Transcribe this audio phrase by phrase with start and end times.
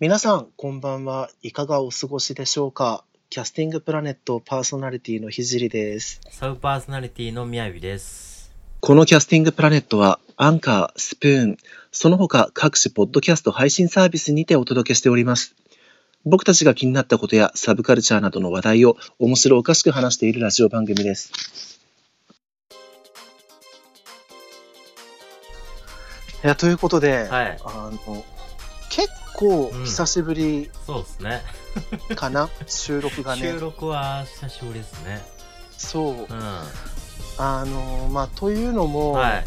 [0.00, 1.28] 皆さん、こんばんは。
[1.42, 3.04] いかがお過ごしでしょうか？
[3.28, 6.22] キャスティングプラネットパーソナリティのひじりです。
[6.30, 8.50] サブパーソナリティのみやびです。
[8.80, 11.58] このキャスティングプラネットは、アンカー、スプーン、
[11.92, 15.54] その他各種ポッドキャスト配信サービスにてお届けしております。
[16.24, 21.30] 僕たちが気になったことやサブカルチャーなどの話題を面白おかしく話しているラジオ番組です。
[26.42, 27.58] いや、ということで、はい。
[27.62, 28.39] あの、結
[29.40, 31.42] 構久しぶりそうですね。
[32.14, 33.58] かな、収録がね収。
[33.58, 35.24] 録は久しぶりですね。
[35.78, 36.22] そうう。
[36.24, 36.28] ん。
[37.38, 39.44] あのまあというのも、はい。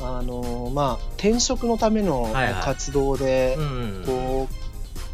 [0.00, 4.02] あのまあ転職のためのはいはい活動で、うん。
[4.06, 4.48] こ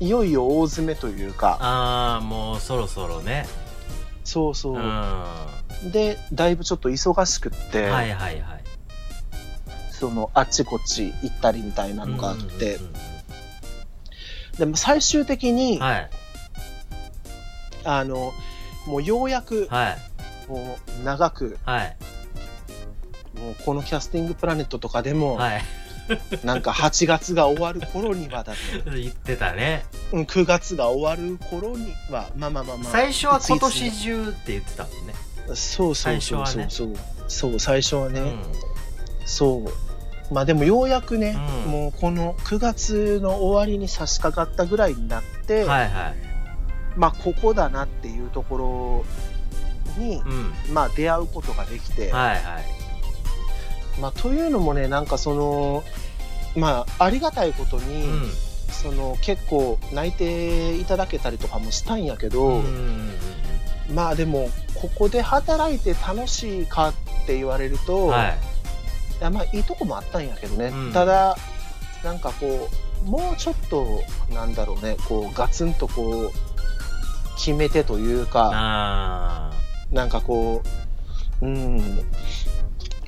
[0.00, 3.46] ういよいよ大詰めというかああ、もうそろそろね。
[4.24, 4.80] そうそうう、ん。
[4.80, 5.48] は
[5.92, 8.42] でだいぶちょっと忙しくって、いはいはい。
[9.90, 13.11] そのあっちこっち行ったりみたいなのがあって、うんうんうん
[14.62, 16.10] でも最終的に、うんはい。
[17.82, 18.32] あの
[18.86, 19.98] もうようやく、はい。
[20.48, 21.96] もう長くはい。
[23.34, 25.62] もうこのキャスティングプラネットとかでも、はい。
[26.44, 29.84] なんか8月が終わる頃にはだって 言ってたね。
[30.12, 35.14] うん9月が終わる頃にはまあまあまあまあ最初は今年中って言ってたもんね。
[35.56, 36.96] そうそうそうそうそう、
[37.26, 38.42] そう最初はね、うん。
[39.24, 39.91] そう
[40.30, 46.14] まあでもようやくね、うんもうこの9月の終わりに差し掛かったぐらいになって、はいはい。
[46.96, 49.04] まあここだなっていうとこ
[49.98, 50.52] ろに、うん。
[50.72, 54.00] まあ出会うことができて、はいはい。
[54.00, 55.84] まあというのもねなんかその
[56.56, 58.30] まあありがたいことに、うん。
[58.72, 63.10] その結構泣いていただけたりとかもしたんやけど、うん
[63.94, 66.94] まあでもここで働いて楽しいかっ
[67.26, 68.08] て言われると、うん。
[68.08, 68.51] はい。
[69.22, 71.36] いやまあいいとこもあったんやけどね、うんただ
[72.02, 72.68] なんかこ
[73.06, 74.02] うもうちょっと
[74.34, 76.30] なんだろうねこうガツンとこう
[77.36, 79.52] 決めてというかあ
[79.92, 80.62] なんかこ
[81.40, 82.00] ううん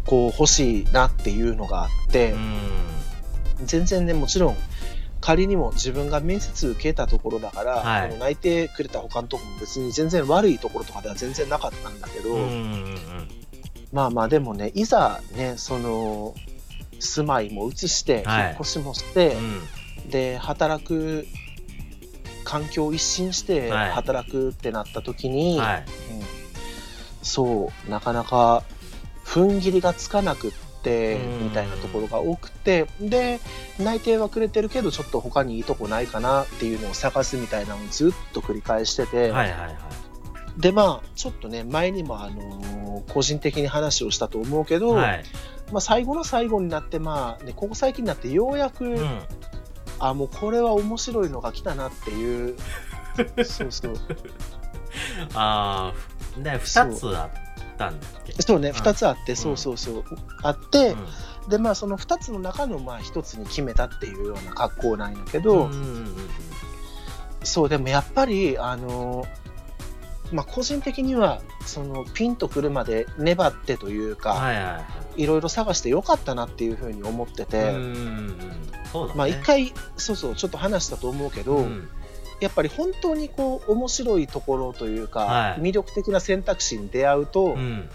[0.06, 2.36] こう欲しいなっていうのがあって、あ。
[2.36, 3.66] うん。
[3.66, 4.56] 全然ねもちろん
[5.20, 13.43] 仮にも自分が面接受けたところだから、はいこの泣いてくれた他のところも別に全然悪いところとかでは全然なかったんだけど、うんうんうん
[13.94, 16.34] まあまあでもねいざねその
[16.98, 20.10] 住まいも移して、はい引っ越しもしてう、ん。
[20.10, 21.26] で働く
[22.44, 25.84] 環境を一新してはい働くってなった時に、はい。
[26.18, 26.44] うん
[27.22, 28.64] そうなかなか
[29.24, 33.40] 踏ん切りがつかなくってうんみたいなところが多くてで
[33.78, 40.03] 内定はくれてるけどちょっと他にいいとこないかなっていうのを探すみたいなのをずっと繰り返してて、はいはいはい。
[40.58, 45.24] でまあちょっとね前にもあのー個人的に話をしたと思うけど、はい。
[45.72, 49.20] まあ、最後の最後になってまあ、ね、ここ最近になってようやく、うん。
[49.98, 52.56] あもうこれは面白いのが来たなっていう。
[53.44, 53.94] そうそう。
[55.34, 55.92] あ
[56.38, 58.34] あ、で、二つあったんだっけ？
[58.42, 58.72] そうねん。
[58.72, 59.36] 2つあって、ん。
[59.36, 60.04] そうそうそう。
[60.42, 61.50] あって、うん。
[61.50, 66.16] でまあその2つの中のまあ1つに決めたっていうような格好なんやけど、うんうんうん
[67.42, 69.26] そうでもやっぱりあの
[70.32, 74.84] まあ個人的にはそのピンとくるまで粘ってというか、はいはいはい
[75.16, 77.46] いろいろ探してよかったなっていうふうに思ってい。
[77.46, 77.72] て。
[78.92, 79.18] そうだね。
[79.18, 81.88] まあ一回そうそうちょっと話したと思うけど、うん
[82.40, 87.88] やっぱり本当にこう面白いところというか、はい魅力的な選択肢に出会うと、うん。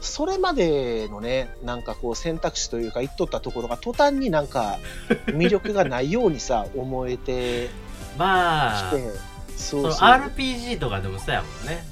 [0.00, 4.78] それまでのねなんかこう選択肢というか言っとったところが途端になんか
[5.26, 7.70] 魅力がないようにさ 思えて
[8.18, 11.84] まあ、きて、そそうのそう RPG とかでもそうやもんね。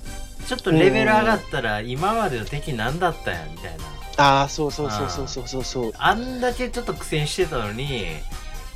[0.46, 3.84] ちょっとレベル上がったら今までの敵何だったんやみたいな。
[4.18, 8.06] ああそうそうそうそうそうそうそう、あんだけちょっと苦戦してたのに、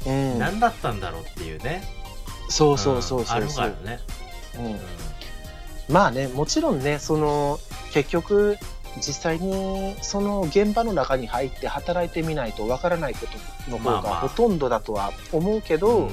[0.06, 1.82] うん、何だったんだろうっていうね。
[2.48, 3.66] そうそうそうんあるそう。
[3.66, 4.00] そう、からね。
[4.58, 4.66] うん。
[4.66, 4.80] うん。
[5.88, 7.60] まあねもちろんねその
[7.92, 8.56] 結局
[8.96, 14.10] 実際にその現場の中に入って働いてみないとわからないことの方まあまあ。
[14.14, 16.10] がほとんどだとは思うけど、うん。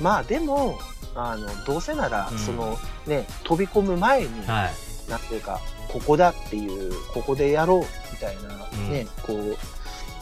[0.00, 0.78] まあでも
[1.16, 5.10] あのどうせなら、うんそのね飛び込む前に、はい。
[5.10, 7.80] なんていうかここだっていうここでやろう
[8.12, 9.56] みたいな、うんねこう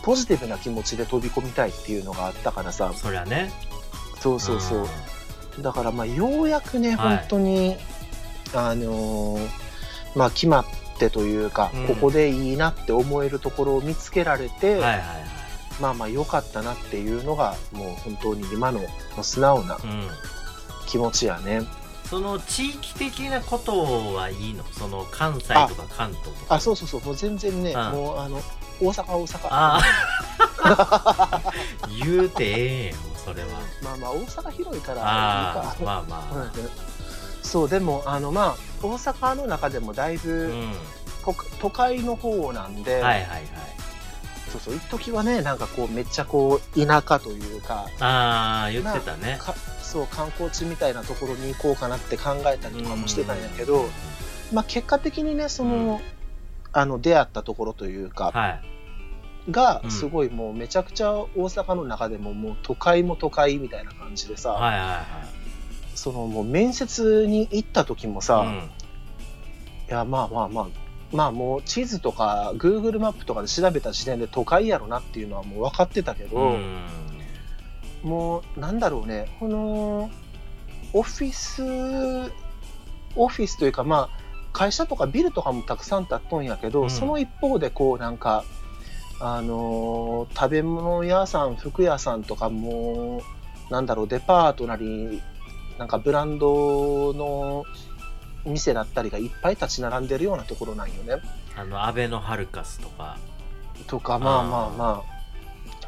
[0.02, 3.50] ポジティブな気持ちで飛び込みたいっていうのがあったからさそりゃね。
[4.20, 7.76] そうそうそう、だからまあようやくね、はい本当に
[8.54, 9.48] あのー
[10.14, 10.64] まあ決まっ
[10.98, 15.08] てというか、うんここでいいなって思えるところを見つけられて、うんはいはいはい。
[15.80, 18.80] まあまあ良かったなっていうのがもう本当に今の
[19.22, 20.08] 素直なうん。
[20.86, 21.62] 気持ちやね。
[22.08, 24.62] その地域的なことはいいの？
[24.72, 26.54] その関西とか関東とか。
[26.56, 27.00] あそうそうそう。
[27.02, 27.76] もう全然ね、うん。
[27.92, 28.40] もうあの
[28.80, 29.48] 大阪大阪。
[29.50, 29.80] あ
[30.62, 31.52] あ
[32.04, 32.94] 言うてええんや
[33.24, 33.48] それは。
[33.82, 35.04] まあまあ大阪広いからい
[35.82, 36.34] まあまあ。
[36.34, 36.50] うん。
[37.42, 40.72] そうでもあのまあ大阪の中でもだいぶ、うん。
[41.24, 43.42] 都都会の方なんで、はいはいはい。
[44.52, 47.86] そうそう一時はねなんかこうめっちゃこう田舎というか。
[47.98, 49.38] ああ言ってたね。
[49.40, 49.54] か
[49.94, 53.84] そう観光地みたいなところに行こうかなって考えたりとかもしてたんやけど、
[54.52, 55.98] まあ、結果的にねその、うん。
[56.72, 58.60] あの出会ったところというか、はい。
[59.52, 65.04] がうんすごいもうめちゃくちゃ大阪の中でももう都会も都会みたいな感じでさ、はいはいはい。
[65.94, 69.94] そのもう面接に行った時もさ、いうん。
[69.94, 70.66] やまあまあまあ
[71.12, 77.13] まあもう地図とか Google マップとかで調べた時点で都会やろなっていうのはもう分かってたけど、うん
[78.04, 79.34] もうなんだろうね。
[79.40, 80.10] この
[80.92, 82.30] オフィス
[83.16, 86.90] オフィスというかまあ会社とかビルとかもたくさん建っとんやけど、うん。
[86.90, 88.44] その一方でこうなんか
[89.20, 93.22] あのー食べ物屋さん服屋さんとかも
[93.70, 95.22] なんだろうデパートなり
[95.78, 97.64] なんかブランドの
[98.44, 101.22] 店だったりがいっぱい立ち並んでるようなところなんよね。
[101.56, 103.16] あのアベノハルカスとか。
[103.86, 105.14] とかまあまあまあ。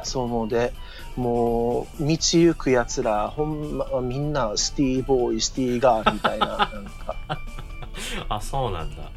[0.05, 0.73] そうで
[1.17, 7.41] もう道行くやつらほんまみんなシティボーイシティガールみたいな なんか。
[8.29, 9.11] あそうなんだ。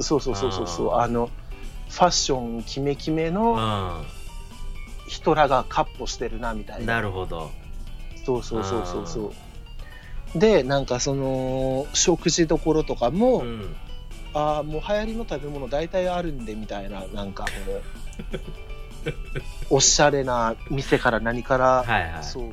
[0.00, 0.94] そうそうそうそうそう。
[0.96, 1.30] あの
[1.88, 6.94] ファッションキメキメのう人らがカッポしてるなみたいんな。
[6.94, 7.50] なるほど。
[8.26, 9.32] そうそうそうそうそ
[10.34, 10.38] う。
[10.38, 13.76] でなんかその食事どころとかも、うん。
[14.34, 17.50] ああもう流行りの食べ物大体あるんでみたいななんかこ
[18.36, 18.38] の
[19.70, 22.24] おしゃれな店から何からはいはい。
[22.24, 22.50] そう。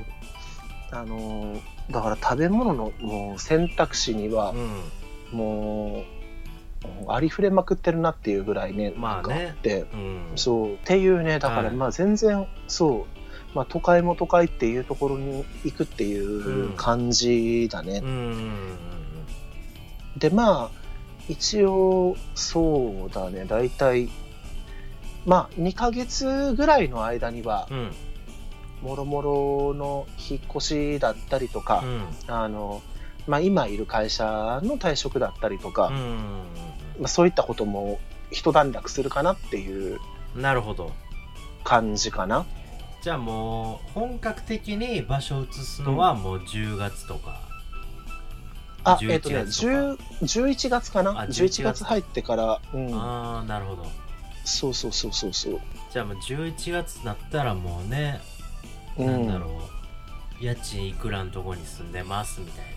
[0.92, 1.62] あのー
[1.92, 4.56] だから食べ物のもう選択肢にはう
[5.36, 5.38] ん。
[5.38, 6.04] も
[7.08, 9.56] うありふれまくってるなっていうぐらいねまあね。
[9.58, 9.86] って。
[9.94, 10.22] うん。
[10.36, 10.74] そう。
[10.74, 13.08] っていうねだからはいまあ全然そ
[13.54, 18.78] う、まあ、都会も都会っていうところに行くっていう感じだね、うん。
[20.18, 20.86] でまあ
[21.28, 23.46] 一応そうだね。
[23.46, 24.10] 大体
[25.25, 27.92] まあ2ヶ月ぐらいの間にはうん。
[28.81, 32.06] もろもろの引っ越しだったりとか、うん。
[32.27, 32.81] あの
[33.25, 35.95] まあ、今いる会社の退職だったりとか、うん。
[35.95, 36.27] うん
[37.00, 38.00] まあ、そういったことも
[38.31, 40.00] 一段落するかなっていう
[40.36, 40.92] うんなるほど。
[41.63, 42.45] 感じかな。
[43.01, 47.42] じゃあもう本格的に場所を移すのはもう10月とか、
[48.83, 49.98] あ、11えっ、とね、月とか10
[50.45, 51.12] 11月かな。
[51.12, 51.30] あ ?11
[51.62, 53.86] 11月入ってから、うん、ああなるほど
[54.46, 55.60] そうそうそうそうそう。
[55.92, 58.22] じゃあもう11月になったらもうね、
[58.98, 59.48] うん、なんだろ
[60.40, 62.76] う家賃いくらのとこに住んでますみたい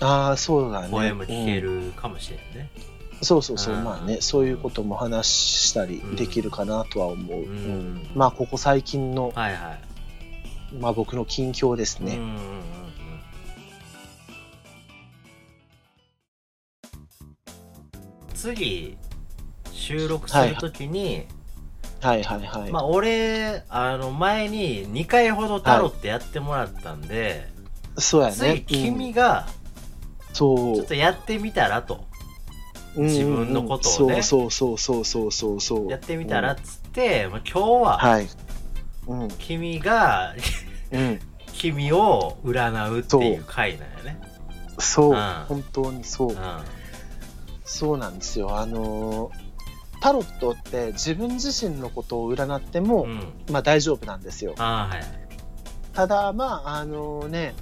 [0.00, 0.88] ああ、そうだね。
[0.88, 2.70] な声も聞けうんるかもしれんね、
[3.20, 3.84] そうそうそう、うん。
[3.84, 7.42] まあね、そういうことも話したりできるかなとは思う。
[7.42, 7.46] うん。
[7.46, 8.10] うん。
[8.14, 9.74] まあ、ここ最近の、はいは
[10.72, 10.76] い。
[10.78, 12.16] まあ僕の近況ですね。
[12.16, 12.62] うんうんうんうん。
[18.34, 18.96] 次
[19.90, 21.26] 収録するときに、
[22.00, 22.70] はいはいはい。
[22.70, 27.48] まあ俺あの前に2回ほどタロってやってもらったんで、
[27.98, 28.34] そうやね。
[28.34, 29.46] 次うん君が
[30.32, 32.04] そうちょっとやってみたらと、
[32.96, 35.90] 自分のことをねそうそうそうそうそうそうそう。
[35.90, 38.28] やってみたらうんっつって、まあ、今日ははい。
[39.06, 39.28] うん。
[39.38, 40.34] 君が
[40.92, 41.20] うん。
[41.52, 44.20] 君を占うっていう回なんやね
[44.78, 45.16] そう、うん
[45.46, 46.32] 本当にそうう。
[46.32, 46.36] ん
[47.64, 48.58] そうなんですよ。
[48.58, 49.39] あのー
[50.00, 53.32] タロットって自分自身のことを占っても、うん。
[53.50, 54.54] まあ大丈夫なんですよ。
[54.56, 55.20] はい
[55.94, 57.52] ただ、まあ、あのね、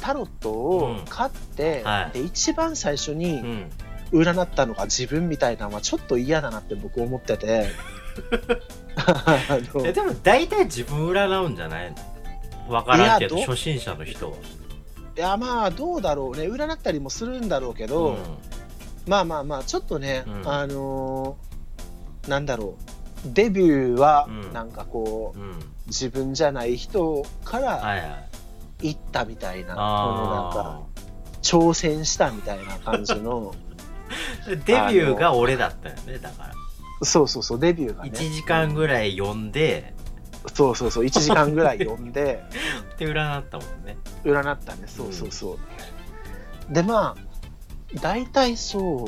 [0.00, 2.18] タロットを買って、はい。
[2.18, 3.70] で一番最初うにん。
[4.12, 7.68] 占ったのが自分みたいなのはちょっと嫌だなって僕思ってて。
[9.92, 11.96] でも大体自分占うんじゃないの？
[12.68, 14.36] 分からんけど初心者の人は、
[15.16, 16.44] いやまあどうだろうね。
[16.44, 18.16] 占ったりもするんだろうけど、うん
[19.06, 20.48] まあまあまあちょっとね、うん。
[20.48, 22.78] あのーなんだろ
[23.26, 24.52] うデビューはうん。
[24.52, 25.58] なんかこう、うん。
[25.86, 28.04] 自分じゃない人からはいは
[28.80, 28.88] い。
[28.88, 30.80] 行ったみたいな、このなんあか
[31.42, 33.54] 挑戦したみたいな感じの
[34.46, 36.54] あ デビューが俺だったよねだから。
[37.02, 38.10] そうそうそうデビューがね。
[38.10, 39.94] 1時間ぐらい読んで
[40.52, 42.42] そうそうそう1時間ぐらい読んで
[42.98, 43.96] で占ったもんね。
[44.24, 45.58] 占ったねそうそうそ
[46.70, 47.23] う、でまあ
[48.00, 49.04] 大体そう、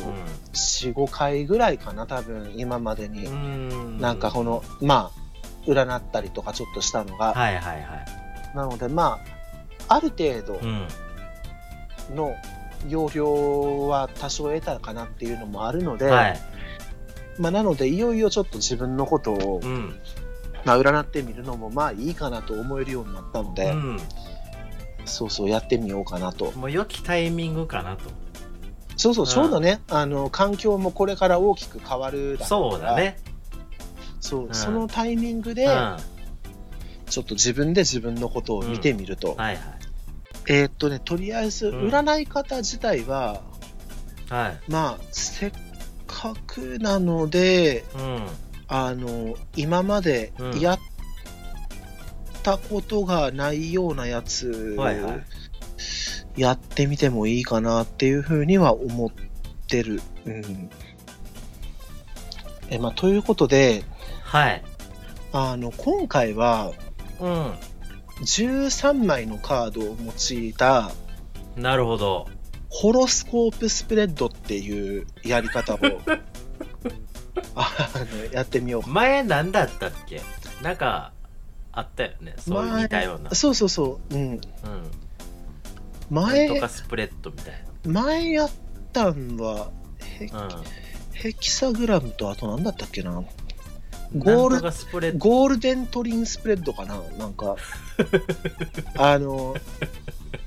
[0.52, 7.96] 45回ぐらいかな多分今までに、うんなんかこのまあ占ったりとかちょっとしたのが、はいはいは
[8.54, 8.56] い。
[8.56, 9.20] なのでま
[9.88, 10.86] あある程度うん。
[12.14, 12.36] の
[12.88, 16.40] 容量は多少得たかなっていうのもあるので、はい。
[17.38, 19.98] まあ、なのでいよいよちょっと自分のことをうん。
[20.64, 24.00] まあ、占ってみるのもまあいいかなと思えるようになったので、うん。
[25.04, 26.52] そうそうやってみようかなと。
[26.52, 28.10] もう良きタイミングかなと
[28.96, 29.30] そうそううん。
[29.30, 33.18] ちょうどね、あの環境もこれから大きく変わるだろそうだね。
[34.20, 34.54] そう、ん。
[34.54, 35.66] そのタイミングで
[37.06, 39.58] ちょっと自分で自分のことを見てみると、いはい。
[40.48, 41.88] えーっとねとりあえずうん。
[41.88, 43.42] 占い方自体は、
[44.28, 44.70] はい。
[44.70, 45.52] まあせっ
[46.06, 48.26] かくなのでうん。
[48.68, 50.60] あの今までうん。
[50.60, 50.78] やっ
[52.42, 55.24] たことがないようなやつ、はいはい
[56.36, 59.10] やってみてもいいかなっていうふうには思っ
[59.68, 60.02] てる。
[60.26, 60.70] うん。
[62.68, 63.84] えまあ、ということで
[64.24, 64.62] はい。
[65.32, 66.72] あの今回は
[67.20, 67.52] うん。
[68.22, 70.90] 13枚のカードを用いた
[71.56, 72.28] なるほど。
[72.68, 75.78] ホロスコープスプレッドっていうやり方を
[77.54, 78.82] あのやってみよう。
[78.82, 80.20] か前なんだったっけ？
[80.62, 81.12] なんか
[81.72, 82.34] あったよね。
[82.38, 83.34] そういう前似たような。
[83.34, 84.40] そうそうそう、うん、うん
[86.10, 88.50] 前とかスプレッドみたい前やっ
[88.92, 89.70] たんは
[90.18, 90.50] ヘなうん。
[91.12, 93.22] ヘキサグラムとあと何だったっけな？
[94.16, 97.00] ゴールゴールデントリンスプレッドかな？
[97.18, 97.56] なんか
[98.96, 99.56] あの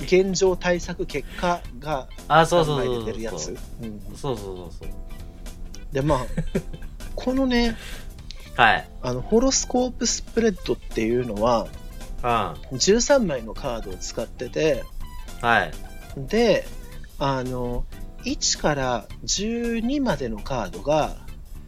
[0.01, 3.05] 現状対策結果があそうそ3枚うそう。
[3.05, 3.45] 出てるやつ。
[3.45, 4.01] そううん。
[4.15, 4.89] そうそうそうそう。
[5.91, 6.19] でまあ
[7.15, 7.75] このね
[8.55, 8.89] はい。
[9.01, 11.67] あのホロスコープスプレッドっていうのは
[12.23, 12.77] うん。
[12.77, 14.83] 13枚のカードを使ってて
[15.41, 15.71] はい。
[16.17, 16.65] で
[17.17, 17.85] あの
[18.23, 21.17] 1から12までのカードが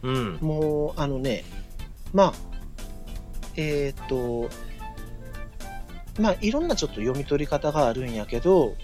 [0.02, 0.38] うん。
[0.40, 1.44] もうあのね
[2.12, 2.34] まあ
[3.56, 4.48] えっ、と
[6.18, 8.74] まあいろんなちょっと読み取り方があるんやけど、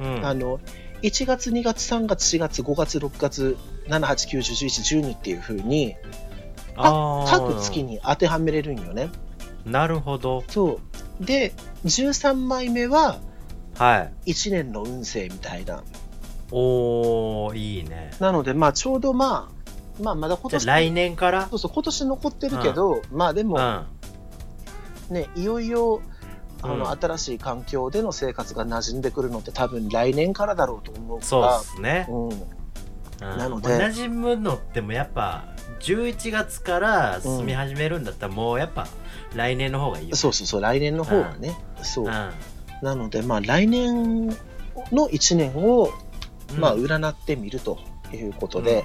[0.00, 0.24] うん。
[0.26, 0.60] あの
[1.02, 3.56] 1月2月3月4月5月6月
[3.88, 5.96] 789101112っていう風に
[6.76, 7.30] あー。
[7.30, 9.08] 各月に当てはめれるんよね。
[9.64, 10.44] なるほど。
[10.48, 10.80] そ
[11.20, 11.24] う。
[11.24, 11.52] で
[11.84, 13.20] 13枚目は
[13.82, 14.32] はい。
[14.32, 15.82] 1年の運勢みたいな。
[16.52, 18.12] おーいいね。
[18.20, 19.50] なのでまあちょうどま
[19.98, 21.48] あまあまだ今年来年から？
[21.48, 25.14] そうそう今年残ってるけど、まあでも、うん。
[25.14, 26.00] ね、いよいよ
[26.62, 26.90] あの、うん。
[26.90, 32.38] 新しい環境での生活が馴染んでくるのって多分来年からだろうと思うかそうらですね、うん、うん。
[33.18, 33.68] なので。
[33.68, 35.48] 馴染むのってもやっぱ
[35.80, 38.86] 11月から住み始めるんだったらもうやっぱ
[39.34, 42.04] 来年の方がいいよ、そうそうそう来年の方がね、そう。
[42.04, 42.30] うん
[42.82, 44.26] なのでまあ来年
[44.90, 45.90] の1年を、
[46.52, 46.60] うん。
[46.60, 47.78] まあ占ってみると
[48.12, 48.84] いうことで、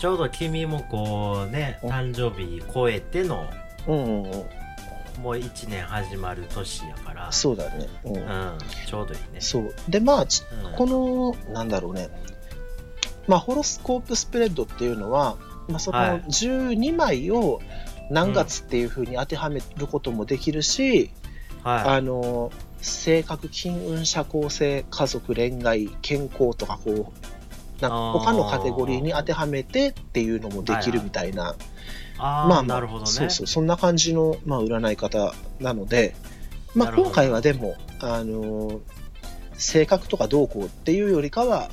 [0.00, 1.90] ちょうど君もこうねうん。
[1.90, 3.46] 誕生日超えての
[3.86, 4.30] うんうんうん、
[5.22, 7.32] もう1年始まる年やから。
[7.32, 8.16] そうだね、うん。
[8.16, 8.58] うん。
[8.86, 9.40] ちょうどいいね。
[9.40, 9.74] そう。
[9.88, 10.72] でまあちうん。
[10.76, 12.08] このなんだろうね。
[13.26, 15.36] まあホロスコープスプレッドっていうのは、
[15.68, 16.20] まあ、そのはい。
[16.22, 17.60] 12枚を
[18.10, 21.10] 何月っていうふうに当てはめることもできるし、
[21.62, 22.50] はあの
[22.82, 31.54] 性格金運社交性家族恋愛健康とかこうなんか他のカテゴリーに当てはめてっていうのもできるみたいな、い
[32.18, 33.10] ああ、まあまあなるほどね。
[33.10, 36.14] そうそうそんな感じの、まあ、占い方なので、
[36.74, 38.80] まあ、今回はでもあの
[39.54, 41.70] 性格とかどうこうっていうよりかは、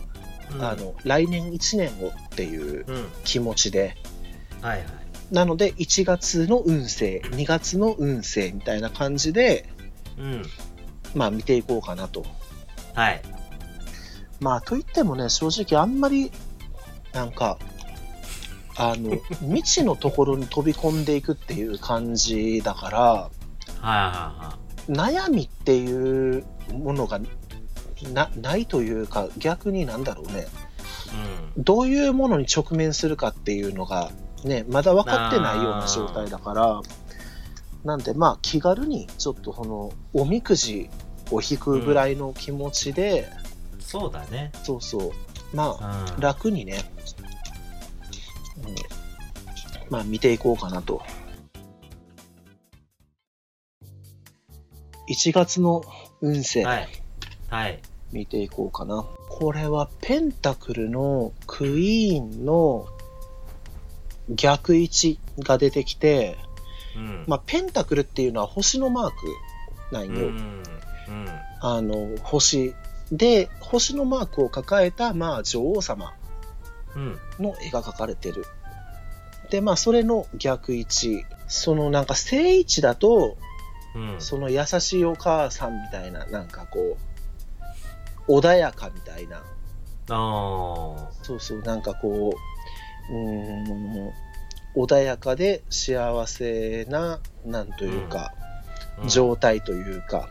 [0.52, 0.64] うん。
[0.64, 3.08] あの来年1年をっていううん。
[3.24, 3.96] 気持ちで。
[4.62, 4.88] はいはい。
[5.32, 9.70] なので1月の運勢2月の運勢みたいな感じで、
[10.18, 10.44] うん
[11.16, 12.26] まあ、見ていこうかなと。
[12.94, 13.22] はい。
[14.40, 16.32] まあといってもね正直あんまり
[17.14, 17.58] なんか
[18.78, 23.30] あの 未知のところに飛び込んでいくっていう感じだからはい
[23.82, 27.20] は悩みっていうものが
[28.14, 30.34] なないというか逆になんだろうね。
[30.34, 30.48] いはい
[31.58, 34.12] どういうものに直面するかっていうのが
[34.44, 36.82] ねまだ分かってないような状態だから
[37.84, 40.90] なんでまあ気軽にちょっとこのおみくじ
[41.32, 43.50] を引くぐらいの気持ちで、うん
[43.90, 44.52] そうだね。
[44.62, 45.12] そうそう。
[45.52, 46.22] まあうん。
[46.22, 46.78] 楽にね、
[48.64, 48.76] うん。
[49.90, 51.02] まあ見ていこうかなと。
[55.10, 55.82] 1月の
[56.22, 56.64] 運勢。
[56.64, 56.88] はい。
[57.50, 57.82] はい。
[58.12, 59.04] 見ていこうかな。
[59.28, 62.86] これはペンタクルのクイーンの
[64.30, 66.38] 逆位置が出てきて、
[67.00, 69.16] うんまあ、ペンタクルっていうのは星のマーク
[69.96, 70.12] なんよ。
[70.12, 70.64] うん
[71.08, 71.28] うん
[71.62, 72.74] あの星
[73.12, 76.14] で星のマークを抱えた、まあ、女王様
[76.96, 78.46] うんの絵が描かれてる。
[79.50, 81.26] で、まあ、それの逆位置。
[81.48, 83.38] そのなんか正位置だと、
[83.96, 86.98] うんその優しいお母さんみたいな、なんかこ
[88.28, 89.38] う、穏やかみたいな。
[90.12, 92.36] あそうそう、なんかこ
[93.10, 94.12] う、うーん、
[94.76, 98.34] 穏やかで幸せな、なんというか、
[99.02, 99.10] うん。
[99.10, 100.30] 状態というか、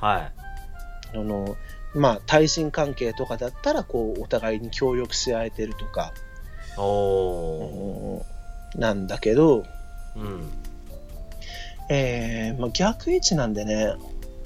[0.00, 1.16] はい。
[1.16, 1.56] あの、
[1.94, 6.12] まあ、対人関係とかだったら、こう、お互いに協力し合えてるとか、
[6.78, 8.24] お
[8.74, 9.64] なんだけど、
[10.16, 10.50] うん。
[11.88, 13.94] えーまあ、逆位置なんでね、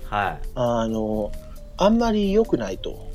[0.08, 0.49] はい。
[0.54, 1.32] あの、
[1.76, 3.10] あんまり良くないと。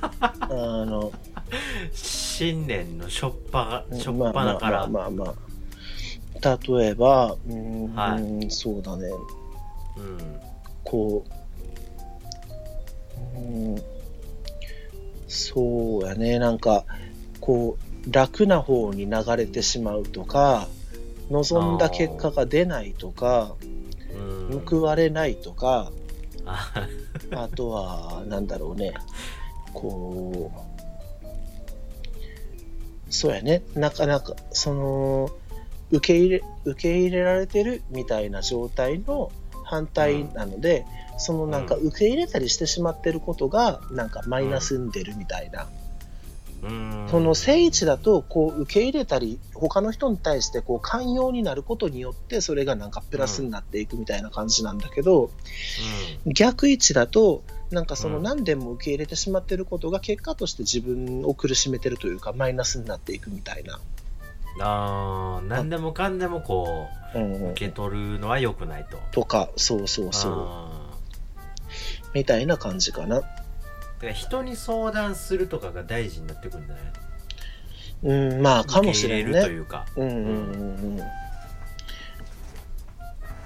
[0.20, 1.12] あの、
[2.40, 4.86] 新年のしょっぱがしょっまあぱなから。
[4.86, 5.34] まあまあま
[6.42, 8.18] あ、例えば、うーん、は
[8.48, 9.08] そうだね、
[9.98, 10.40] うん。
[10.82, 11.26] こ
[13.36, 13.82] う、うん、
[15.28, 16.86] そうやね、なんか、
[17.42, 20.66] こう、楽な方に流れてしまうとか、
[21.30, 23.54] 望んだ結果が出ないとか、
[24.50, 24.64] うん。
[24.64, 25.92] 報われないとか、
[26.46, 26.88] あ
[27.32, 28.94] あとは、なんだろうね、
[29.74, 30.69] こう、
[33.10, 35.30] そうやね、なかなか、その、
[35.90, 39.32] 受け入れ、受け入れられてるみたいな状態の
[39.64, 40.86] 反対なので、
[41.18, 41.86] そのなんかうん。
[41.88, 45.68] 受け入れたりしてしまってることが、なんかマイナスに出るみたいな。
[46.62, 47.08] うん。
[47.10, 55.30] その正位置だと、こう受け入れたり、他の人に対してこう寛容になることによって、それがなんかプラスになっていくみたいな感じなんだけど、
[56.26, 63.78] 逆位置だと、なんかそのうん何でも受け入れてしまってることが結果として自分を苦しめてるというか、マイナスになっていくみたいな。
[64.56, 70.96] うん、あー何でもかんでもこうんううん受け取るのは良くないととか、そうそうそう、あ
[72.12, 73.18] みたいな感じかな。
[73.18, 76.84] ーだから人に相談するとかが大事になってくるんじゃない
[78.02, 79.30] うん、まあ、かもしれんね。
[79.30, 81.00] 受け入れるというかうんうんうんうん。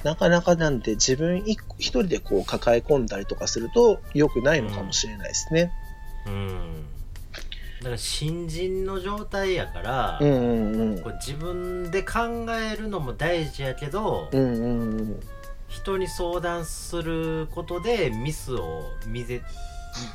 [0.04, 5.72] なかなかなんで自分一人でこう抱え込んだりとかすると良くないのかもしれないですね。
[6.26, 6.84] うん
[7.78, 11.02] だから新人の状態やから、うんうんうん。
[11.02, 15.20] こう自分で考えるのも大事やけど、うんうんうん。
[15.68, 19.42] 人に相談することでミスを未然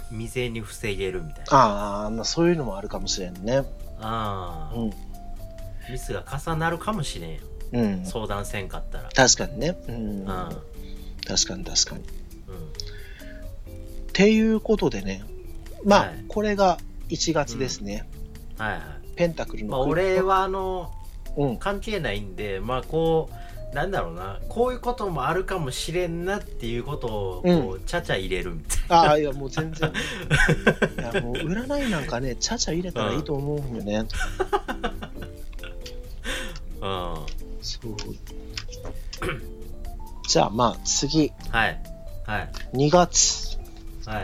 [0.09, 3.63] 未然に防げるみたいなああ、まあそういうのもあるかもしれんね。
[3.99, 4.89] あーうん。
[5.91, 8.05] ミスが重なるかもしれんようん。
[8.05, 9.77] 相談せんかったら確かにね。
[9.87, 9.95] うん。
[9.95, 10.25] うん、うん
[11.27, 12.01] 確かに確かに。
[12.01, 12.05] っ
[14.13, 15.23] ていうことでね。
[15.85, 16.77] まあ、はいこれが
[17.09, 18.07] 1月ですね。
[18.57, 18.81] はいはい
[19.15, 19.71] ペンタクルの。
[19.71, 20.91] まあ俺、はあの
[21.37, 21.57] うん。
[21.57, 29.89] 関係ないんでまあこうなんだろうなこういうこともあるかもしれんなっていうことをこう、ちゃちゃ入れるみたいああ、いや、もう全然。
[29.89, 29.93] い
[30.97, 34.07] や、もう占いなんかね、ちゃちゃ入れたらいいと思うんよね。
[36.81, 37.95] な うんそう。
[40.27, 41.81] じゃあ、まあ、次、はい。
[42.25, 42.51] はい。
[42.73, 43.57] 2月。
[44.05, 44.23] はい。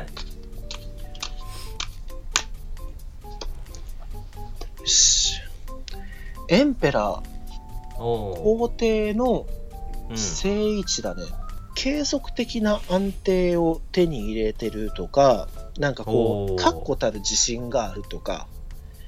[4.82, 5.42] よし。
[6.48, 9.48] エンペラー、皇帝の
[10.10, 10.18] うん。
[10.18, 11.24] 正位置だね。
[11.74, 18.48] 継続的な安定を手に入れてるとか、なんかこう、確固たる自信があるとか、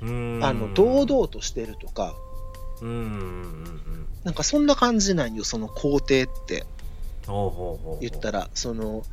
[0.01, 2.15] あの、堂々としてるとか、
[2.81, 6.65] うんうんうんうんなんかそんな感じなんよ、その皇帝って。
[7.25, 9.03] ほうほうほう言ったら、その、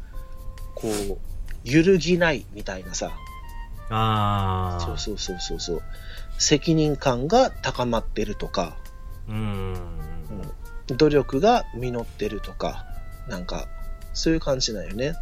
[0.74, 1.18] こう、
[1.62, 3.12] 揺るぎないみたいなさ、
[3.90, 5.83] ああそうそうそうそうそう、
[6.38, 8.77] 責任感が高まってるとか、
[9.29, 9.77] うんうんうん
[10.87, 12.85] 努力が実ってるとか、
[13.29, 13.68] なんか、
[14.12, 15.14] そういう感じなんよね。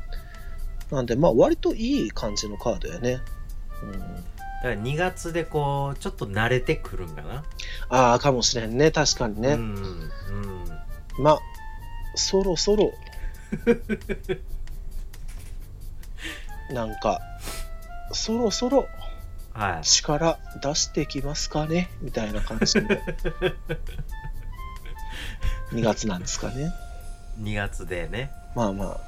[0.90, 3.20] なんで、まあ、割といい感じのカードやね。
[3.82, 4.22] うん、だ
[4.62, 7.44] から2月でこうちょっと慣れてくるんかな。
[7.88, 8.92] ああ、かもしれんね。
[8.92, 9.54] 確かにね。
[9.54, 10.10] うん
[11.18, 11.22] うん。
[11.22, 11.40] まあ、
[12.14, 12.92] そろそろ、
[16.70, 17.20] なんか、
[18.12, 18.86] そろそろ。
[19.52, 19.84] はい。
[19.84, 21.90] 力出してきますかね。
[22.00, 22.88] みたいな感じの
[25.72, 26.72] 2 月なんですかね。
[27.40, 28.30] 2月でね。
[28.54, 29.00] まあまあ。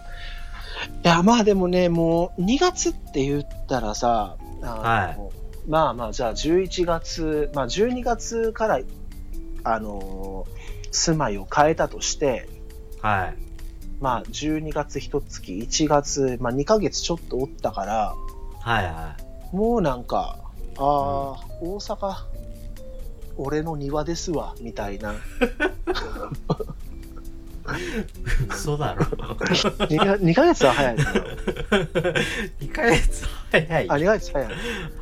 [1.02, 8.80] いや、まあでもね、もう2月って言ったらさ、あのはいまあまあ、じゃあ11月、まあ12月から、
[9.64, 12.48] あのー住まいを変えたとして、
[13.02, 13.36] はい。
[14.00, 18.14] まあ12月一月、1月、まあ2ヶ月ちょっとおったから、
[18.60, 19.16] はいは
[19.52, 20.38] もうなんか、
[20.76, 20.82] ああ、
[21.60, 22.14] 大阪、
[23.36, 25.14] 俺の庭ですわ、みたいな。
[27.72, 27.80] い
[28.50, 29.04] 嘘だろ。
[29.04, 31.04] 2, か2ヶ月は早いな。
[32.60, 33.90] 2ヶ月早い。
[33.90, 34.48] あ、2ヶ月早い。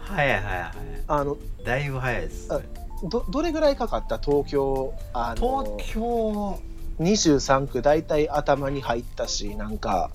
[0.09, 0.72] 早い早い早
[1.09, 2.48] あの、いだいぶ早いです。
[2.51, 2.59] ね
[3.05, 4.18] ど、どれぐらいかかった？
[4.18, 6.59] 東京、あの、東京。
[7.01, 10.11] 23区大体頭に入ったし、なんか、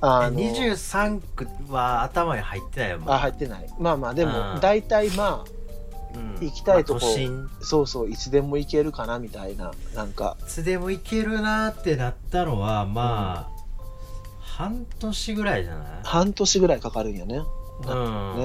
[0.00, 3.66] あの、23区は頭に入ってないよもうあ、入ってない。
[3.78, 4.60] まあまあ、でもう、ん。
[4.60, 5.57] 大体まあ、うん
[6.40, 10.36] 行きたいとこまあそうそういつでも行けるかなみたいななんか。
[10.40, 13.58] いつでも行けるなってなったのはまあ、
[14.40, 15.86] 半年ぐらいじゃない？
[16.04, 17.36] 半年ぐらいかかるんやね。
[17.36, 18.36] うん。
[18.38, 18.44] ね。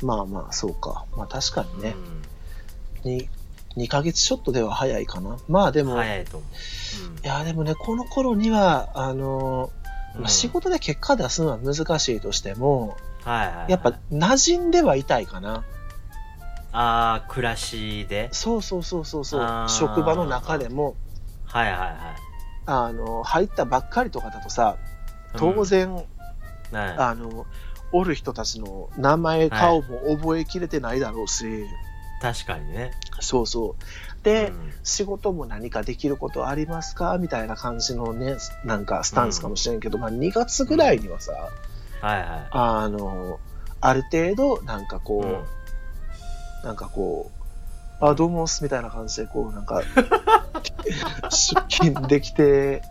[0.00, 0.06] うん。
[0.06, 1.04] まあまあそうか。
[1.16, 1.94] まあ確かにね、
[3.04, 3.28] うに
[3.76, 5.36] 2ヶ月ちょっとでは早いかな。
[5.48, 9.70] まあでんも、い早いと思う、やでもねこの頃にはあの
[10.14, 10.20] うん。
[10.22, 13.70] まあ仕事で結果出すのは難しいとしても、はいはいはい。
[13.70, 15.64] やっぱ馴染んではいたいかな
[16.76, 18.28] ああ暮らしで？
[18.32, 19.66] そうそうそうそうそう。
[19.68, 20.96] 職場の中でも。
[21.46, 21.90] はいはいはい。
[22.66, 24.76] あの入ったばっかりとかだとさ
[25.36, 26.96] 当然、うんはい。
[26.98, 27.46] あの
[27.92, 31.64] おる人たちの名前顔も覚えきれてないだろうし、
[32.20, 32.90] 確かにね。
[33.20, 34.24] そうそう。
[34.24, 34.72] で、うん。
[34.82, 37.18] 仕事も何かできることありますか？
[37.18, 41.32] みたいな感じのねなんかスタンスかもしれんけど、まあ、2月ぐらいにはさ、
[42.00, 43.38] はいはあの
[43.80, 45.44] ある程度なんかこい、う、うん
[46.64, 47.30] なんかこ
[48.00, 49.82] うあどうもっすみたいな感じでこうなんか
[51.30, 52.82] 出勤できて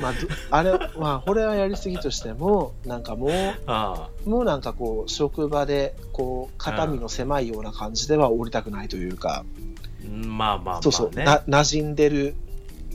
[0.00, 0.18] まあ、ど
[0.50, 3.30] あれまあこれはやりすぎとしてもなんかもう
[3.66, 9.44] あもうなんかこう職場でこう肩身の狭いような感じでは降りたくないというか、あ
[10.04, 10.82] うんまあまあまあね。
[10.82, 12.34] そうそう、な馴染んでる。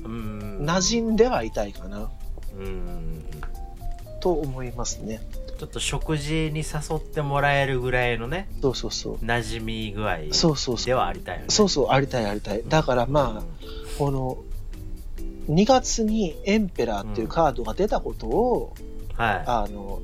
[0.03, 0.65] うん。
[0.65, 2.11] 馴染んではいたいかな。
[2.57, 3.25] うん。
[4.19, 5.21] と思いますね
[5.63, 9.15] ちょっと食事に誘ってもらえるぐらいのねそうそうそう。
[9.19, 10.85] 馴染み具合そうそうそう。
[10.85, 11.45] ではありたいよね。
[11.47, 12.63] そうそうありたいありたい。
[12.67, 13.43] だからまあ、
[13.97, 14.37] この
[15.49, 20.01] 2月にエンペラーっていうカードが出たことを、うんはあの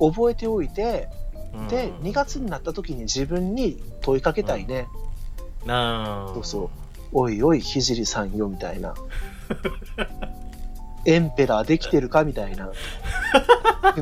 [0.00, 1.08] 覚えておいて
[1.68, 4.88] いで2月になった時に自分に問いかけたいね、
[5.64, 6.68] なそうそう。
[7.12, 8.94] おいおい聖さんよみたいな
[11.04, 12.66] エンペラーできてるかみたいな。
[12.66, 12.72] の
[13.86, 13.94] あ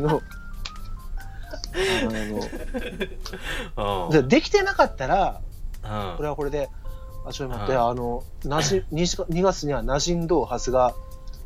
[3.77, 4.07] の。
[4.07, 5.41] うんでできてなかったら
[5.85, 6.17] うん。
[6.17, 6.71] これはこれで
[7.27, 7.89] あちょっと待って、うん。
[7.89, 10.95] あのなじ 2, 2月には馴染んどうはずが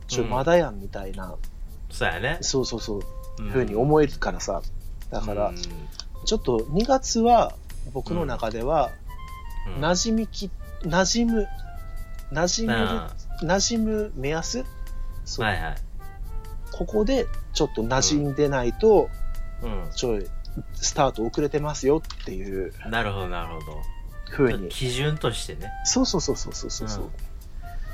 [0.06, 1.36] ちょうんまだやんみたいな、
[1.90, 2.38] そうやね。
[2.40, 3.00] そうそうそう
[3.38, 4.62] うんふうに思えるからさ。
[5.10, 5.56] だから、うん。
[6.24, 7.54] ちょっと2月は
[7.92, 8.90] 僕の中では
[9.76, 9.84] うん。
[9.84, 10.50] 馴染みき
[10.82, 11.48] 馴染む
[12.32, 13.10] 馴染むな
[13.42, 14.64] 馴染む目安
[15.30, 15.76] そう、はいはい。
[16.72, 19.08] ここでちょっと馴染んでないと、
[19.62, 20.26] うちょい
[20.74, 22.72] スタート遅れてますよっていう。
[22.88, 23.82] んなるほどなるほど。
[24.28, 24.68] ふうに。
[24.68, 25.70] 基準としてね。
[25.84, 27.10] そうそうそうそうそうそうそう、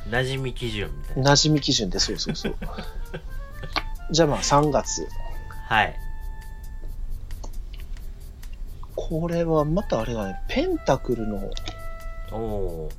[0.09, 1.33] 馴染み基準みたいな。
[1.33, 2.57] 馴染み基準でそうそうそう。
[4.11, 5.07] じゃあまあ3月。
[5.68, 5.94] はい。
[8.94, 10.40] これはまたあれがね。
[10.49, 11.51] ペンタクルの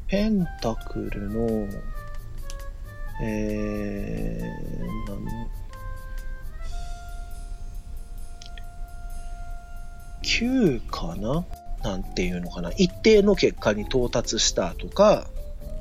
[0.08, 1.68] ペンタクルの
[3.22, 4.17] え
[10.38, 11.46] 9かな？
[11.84, 12.72] なんていうのかな？
[12.72, 15.28] 一定の結果に到達したとか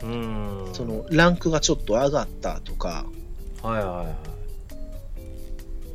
[0.01, 0.75] ーうん。
[0.75, 3.07] そのランクがちょっと上がったとか。
[3.63, 4.07] はいはいはい。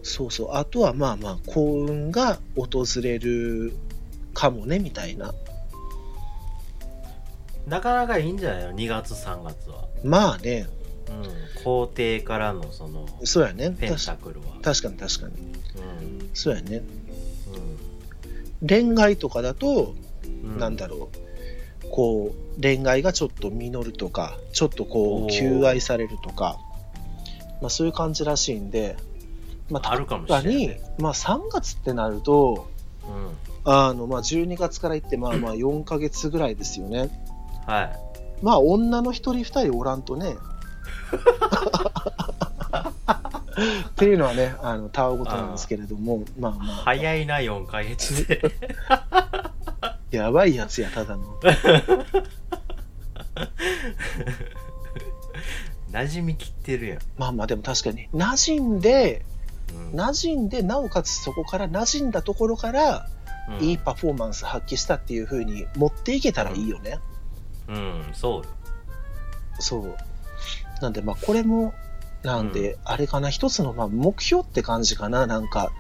[0.04, 0.50] そうそう。
[0.54, 3.74] あとはまあまあ幸運が訪れる
[4.34, 5.34] かもねみたいな。
[7.68, 9.86] なかなかいいんじゃないの？2月3月は。
[10.04, 10.68] まあね。
[11.10, 11.64] うん。
[11.64, 13.72] 皇帝からのそのそうやね。
[13.72, 14.48] ペン確タクルは。
[14.62, 15.34] 確かに確かに。
[15.36, 16.30] うん。
[16.34, 16.78] そうやね。
[16.78, 16.82] う
[18.68, 19.96] 恋愛とかだと
[20.48, 20.60] ん。
[20.60, 21.10] なんだろ
[21.84, 26.58] う、こう、恋愛がちょっと実るとか、ちょっとこう、求愛されるとか、
[27.62, 28.98] まあそういう感じらしいんで、
[29.70, 32.70] まあるかもしれないねまあ3月ってなると、
[33.08, 33.72] うん。
[33.72, 37.10] あの、まあ12月から行って、まあ まあ4ヶ月ぐらいですよね。
[37.66, 37.92] はい。
[38.42, 40.36] まあ女の一人二人おらんとね、
[43.90, 48.42] っていうのはね、あの、たわごとなんですけれども、まあまあ、早いな4ヶ月で
[50.12, 51.40] やばいやつや、ただの。
[55.92, 59.26] 馴染みきってるやん、まあまあでも確かに、馴染んで、
[59.92, 60.00] うん。
[60.00, 63.10] 馴染んでなおかつそこから馴染んだところから、
[63.60, 63.66] うん。
[63.66, 67.00] いいパフォーマンス発揮したっていう風に持っていけたらいいよね、
[67.68, 68.50] うんそうよ。
[69.60, 69.96] そう。
[70.82, 71.74] なんでまあこれも
[72.24, 75.72] なんで、あれかな一つのまあ目標って感じかななんか。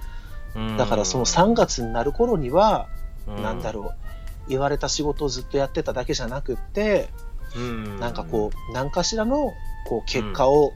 [0.56, 0.78] うん。
[0.78, 2.88] だからその3月になる頃には、
[3.28, 3.94] うなんだろ
[4.48, 7.10] う言われた仕事をずっとやってただけじゃなくって、
[7.56, 8.00] うん。
[8.00, 9.52] なんかこう何かしらの
[9.88, 10.74] こう結果を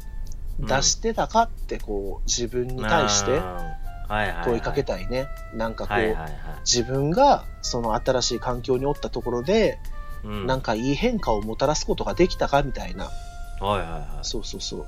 [0.60, 3.42] 出してたかってこう自分に対して
[4.46, 6.32] 問いかけたたいね、なんかこう、はいはいはい。
[6.64, 9.80] 自分がその新しい環境におったところで、
[10.24, 10.48] うん。
[10.48, 13.06] なんかいい変化をもたらすことができたかみたいな。
[13.60, 14.02] はいはいはい。
[14.22, 14.86] そうそうそう。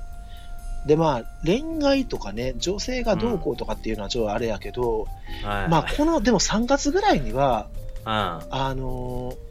[0.86, 5.06] でまあ恋愛とかね、女性がどうこうとかっていうのはちょっとあれやけど、
[5.44, 7.68] はいはいまあこのでも3月ぐらいには、
[8.04, 9.48] ああのー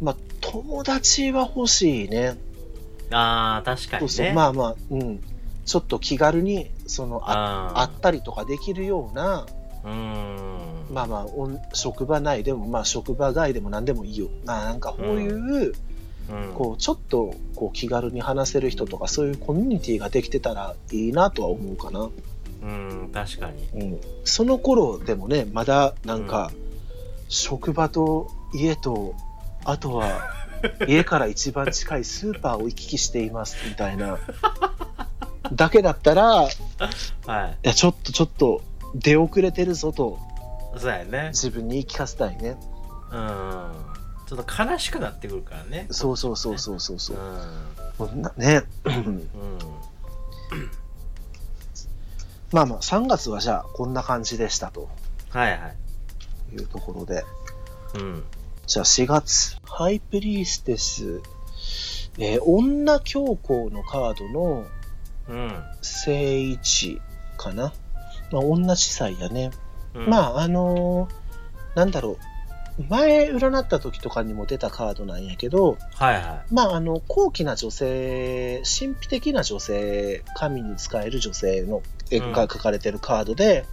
[0.00, 2.36] まあ、友達は欲しいね。
[3.10, 4.34] あー確かにねそうそう。
[4.34, 5.20] まあまあ、うん。
[5.66, 9.46] ちょっと気軽に、その、ああ会ったりとかできるような、
[9.84, 14.28] うーんまあまあ、おん職場内でも、まあ職場外でも何でもいいよ。
[14.44, 15.72] まあなんかこういう、
[16.28, 22.10] うんこう、ちょっと、こう気軽に話せる人とか、そういうコミュニティができてたらいいなとは思うかな。
[22.62, 24.00] うん確かにうん。
[24.24, 26.50] その頃でもね、まだなんか、
[27.28, 29.14] 職場と家と、
[29.64, 30.20] あとは、
[30.86, 34.18] 家から一番近いスーパーを行き来しています、みたいな。
[35.52, 36.48] だけだったら、い
[37.26, 38.62] はいや、ちょっとちょっと、
[38.94, 40.18] 出遅れてるぞと、
[40.76, 42.56] そうやね自分に言い聞かせたいね。
[43.12, 43.89] うん
[44.30, 47.16] ちょっと悲しくなってくるからねそうそうそうそうそうそう
[47.98, 48.04] う。
[48.06, 48.62] んね。
[48.84, 49.28] うん
[52.52, 54.88] まあまあ、3月はじゃあ、こんな感じでしたと
[55.30, 55.68] はいは
[56.52, 57.24] いいうところで。
[57.94, 58.24] うん
[58.68, 61.20] じゃあ4月、ハイプリーステス、
[62.18, 64.64] えー女教皇のカードの
[65.28, 67.00] うん正位置
[67.36, 67.72] かな。
[68.30, 69.50] まあ、女司祭やね。
[69.94, 72.16] うんまあ、あのーなんだろう。
[72.88, 83.64] 前占った時とかにも出たカードなんやけど、はいはまあ、あの、高貴な女性、神秘的な女性、神に使える女性の絵が描かれてるカードで、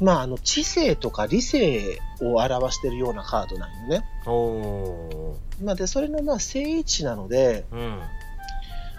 [0.00, 4.04] いまあ、あの、知性とか理性を表してるようなカードなんよね。
[4.26, 8.02] うんおまあ、で、それの、まあ、正位置なので、ーうん。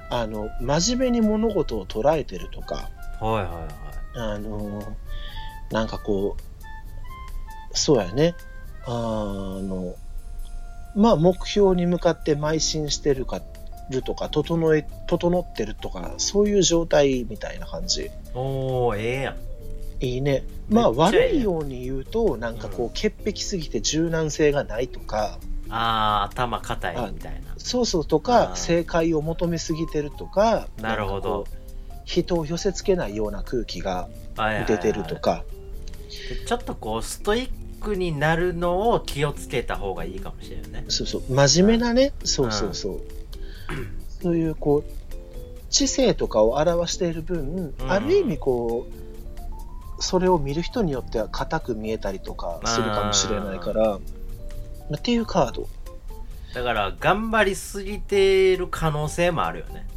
[0.10, 3.68] あの、真面目に物事を捉えてるとか、はいはいはい。
[4.16, 4.94] あのー
[5.72, 8.36] なんかこう、そうやね。
[8.86, 9.96] あの、
[10.96, 13.42] まあ、目標に向かって邁進してるか、
[13.90, 18.10] るとか、整え、整ってるとか、そういう状態みたいな感じ。
[18.34, 19.36] おおええやん。
[20.04, 20.44] いいね。
[20.70, 27.54] まあ、悪いように言うと、なんかこう、潔癖すぎて柔軟性がないとか、あー頭硬いみたいな。
[27.58, 28.56] そうそうとあか、ー。
[28.56, 31.46] 正解を求めすぎてるとか、なるほど。
[32.06, 34.66] 人を寄せ付けないような空気がはいはいはい。
[34.66, 35.44] 出てるとか、
[36.30, 37.50] でちょっとこうストイッ
[37.84, 43.02] クになるのを気をつけた方がいいかもしれないねそうそう、真面目なね、そうそうそう。
[44.22, 44.84] そういう、こう、
[45.70, 54.00] 知性とかを表している分、うんある意味こう、それを見る人によっては硬く見えたりとかするかもしれないから、ま
[54.94, 55.68] あっていうカード。
[56.54, 59.88] だから頑張りすぎてる可能性もあるよね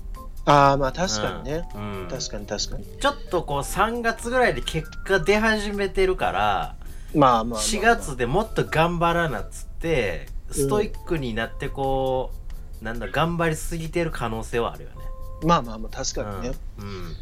[0.46, 1.68] ああ、まあ確かにね。
[1.74, 2.84] うん、うん確かに確かに。
[2.98, 6.76] ちょっとこう3月ぐらいで結果出始めてるから
[7.14, 7.60] まあまあまあまあ。
[7.60, 12.32] 4月でもっと頑張らなっつってストイックになってこ
[12.80, 14.96] う、なんだ頑張りすぎてる可能性はあるよね。
[15.44, 16.54] まあまあまあ確かにね。
[16.78, 17.16] うん。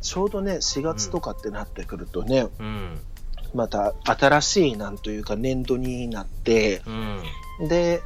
[0.00, 3.00] ちょうどね、4月とかってなってくるとね、うん。
[3.54, 6.82] また新しいなんというか年度になって、
[7.60, 7.68] うん。
[7.68, 8.02] で、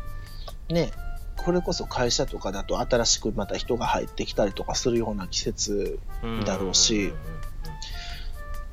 [0.68, 0.90] ね、
[1.36, 6.44] これこそ会社とかだと新しくまた人が入ってきたりとかするような季節、うん。
[6.44, 7.12] だろうし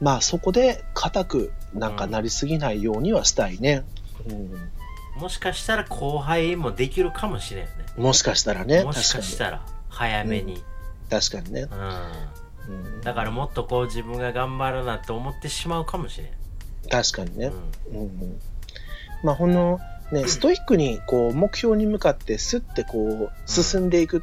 [0.02, 3.84] まあそこで硬くなんかなりすぎないようにはしたいね。
[4.28, 5.22] うん。
[5.22, 7.86] もしかしたら後輩もできるかもしれんよね。
[7.98, 10.64] もしかしたらね、もし確かしたら早めに、
[11.10, 11.68] 確かにね。
[11.72, 12.96] うん。
[12.96, 13.02] うん。
[13.02, 16.30] だからもっとこう自分が頑張らなって思ってしまうかもしれん、
[16.90, 17.52] 確かにね。
[17.92, 17.98] うん。
[17.98, 18.06] うん。
[18.22, 18.40] うん
[19.24, 19.80] まあ、ほんの、
[20.12, 24.22] ね、 ストイックにこう目標に向かってスッてこう進んでいく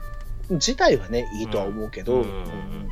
[0.51, 2.91] 自体はね、いいとは思うけど、うんうん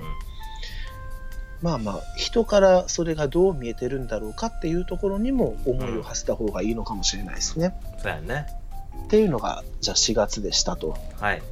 [1.60, 7.74] まあまあ、人からそれがどう見えてるんだろうかっていうところにも思いを馳せた方がいいのかもしれないですね。
[7.94, 8.46] うんそうやね
[9.04, 10.96] っていうのが、じゃあ4月でしたと。
[11.18, 11.42] はい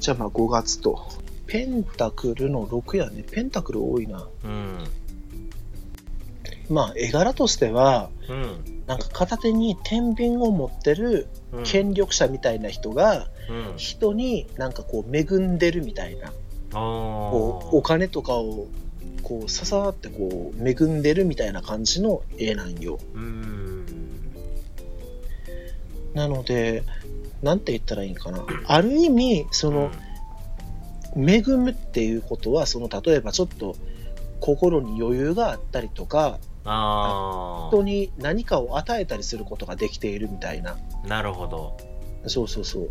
[0.00, 1.08] じゃあまあ5月と。
[1.46, 3.24] ペンタクルの6やね。
[3.30, 4.26] ペンタクル多いな。
[4.44, 4.84] うん
[6.70, 16.32] まあ、絵柄としては、うんなんか片手に天秤を持ってるうん権力者みたいな人が、うん人になんかこう恵んでるみたいな、
[16.72, 18.68] こうおお金とかを
[19.22, 22.98] こうささってこう恵んでるみたいな感じの絵なんよ。
[23.14, 23.62] うん
[26.14, 26.82] なので、
[27.42, 28.44] なんて言ったらいいんかな。
[28.66, 29.90] ある意味、その、
[31.16, 33.76] 恵むっていうことは、その例えばちょっと
[34.40, 40.76] 心に余裕があったりとか、あ人に何かを与えたりすることができているみたいな。
[41.04, 41.76] あなるほど
[42.26, 42.90] そうそうそう。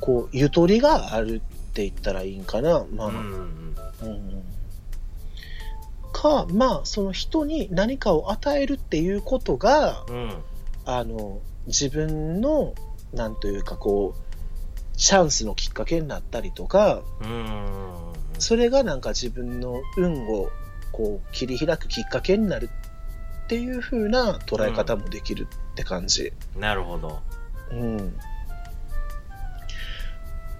[0.00, 1.40] こう、ゆとりがある
[1.74, 2.86] って言ったらいいんかな。
[2.94, 4.44] まあ、うんうん
[6.12, 10.34] か、まあ、その人に何かを与えるっていうことが、うん。
[10.86, 12.74] あの、自分の、
[13.12, 17.94] なんというか、こう、チャンスのきっかけになったりとか、うん。
[18.38, 20.50] それがなんか自分の運を、
[20.92, 22.70] こう、切り開くきっかけになる
[23.44, 26.32] っていう風な捉え方もできるって感じ。
[26.56, 27.20] なるほど。
[27.72, 28.16] うん。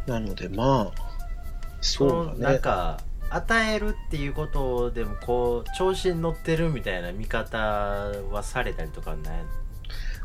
[0.06, 1.03] なのでまあ、
[1.84, 2.34] その。
[2.34, 2.98] なんか
[3.30, 9.44] 与えるっていうことでもこう調子に乗ってるみたいな見方はされたりとかない？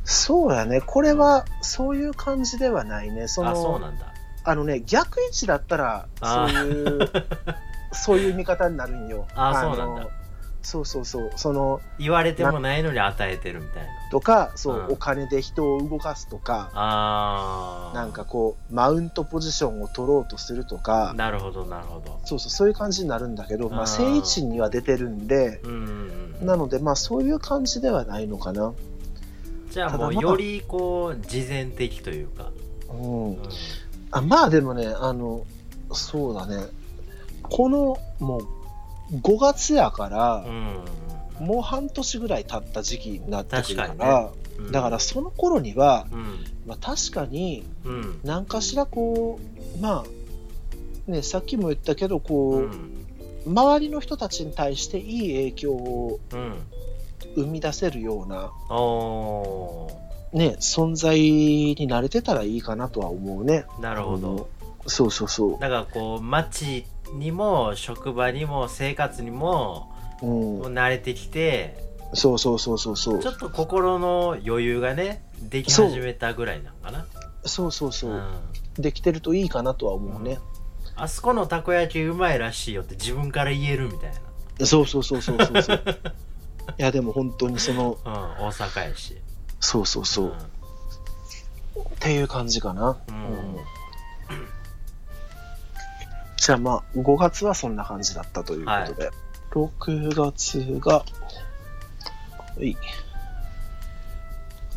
[0.04, 0.82] そうやね。
[0.82, 3.28] これはそういう感じではないね。
[3.28, 4.14] そのあそうなんだ
[4.46, 7.12] あのね、逆位置だったら、そうあいう、
[7.92, 9.28] そういう見方になるんよ。
[9.36, 10.10] あのそうなんだ
[10.62, 11.32] そうそうそう。
[11.36, 13.90] その、言われてもないのに与えてるみたいな。
[14.12, 14.94] とか、そう、うん。
[14.94, 17.96] お金で人を動かすとか、あー。
[17.96, 22.20] なんかこう、マウントポジションを取ろうとするとか、なるほどなるほど。
[22.26, 28.74] そうそう、そういう感じになるんだけど、まあ、正位置には出てるんで、うんなので、まあ、そういう感じではないのかな。
[29.72, 29.98] じゃあ。
[29.98, 32.52] もうよりこう事前的というか、
[32.92, 33.28] うん。
[33.32, 33.32] う。
[33.32, 33.38] ん。
[34.12, 35.46] あまあ、でもね、あの、
[35.92, 36.66] そうだね。
[37.44, 38.59] この、もう、
[39.14, 41.46] 5月やから、うん。
[41.46, 44.72] もう半年ぐらい経った時期になってくるから、確かうん。
[44.72, 46.46] だからその頃には、うん。
[46.68, 48.20] まあ、確かにうん。
[48.24, 49.40] 何かしらこ
[49.78, 50.04] うま
[51.08, 53.06] あねさっきも言ったけどうこう、ん。
[53.48, 56.54] 周りの人たちに対していい影響をうん。
[57.36, 59.90] 生み出せるようなお
[60.34, 63.66] ね存在になれてたらいいかなとは思うね。
[63.78, 64.50] ーなるほど。
[64.88, 65.52] そうそうそう。
[65.60, 70.62] だからこう街にも職場にも生活にもうん。
[70.74, 71.78] 慣れてきて
[72.14, 73.20] そうそうそうそうそう。
[73.20, 77.06] ちょっと心の余裕がねでき始めたぐらいなのかな。
[77.46, 78.24] そうそうそう、ん。
[78.78, 80.40] できてるといいかなとは思うね。
[80.96, 85.84] あそこのたこ焼きうまいらしいよって自分から言えるみたいそうそうそうそうそうそう。
[86.78, 89.18] いやでも本当にそのな、うん、大阪やし。
[89.60, 90.36] そうそうそう、
[91.80, 92.98] っていう感じかな。
[93.08, 93.16] うん。
[93.16, 93.79] うん
[96.40, 99.12] じゃあまあ、5月はそんな感じだったということで、
[99.52, 101.06] 6月が、は
[102.60, 102.78] い。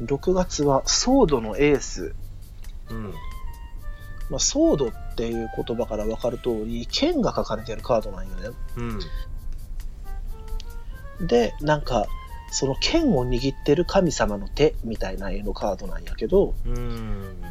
[0.01, 2.15] 6月は、ソードのエース。
[2.91, 3.15] うん
[4.29, 8.57] まあ、ソードっていう言葉から分かる通り、剣が書かれてるカードなんよね。
[8.77, 9.01] うん
[11.27, 12.07] で、なんか、
[12.51, 17.43] その剣を握ってる神様の手みたいな絵のカードなんやけど、うんうん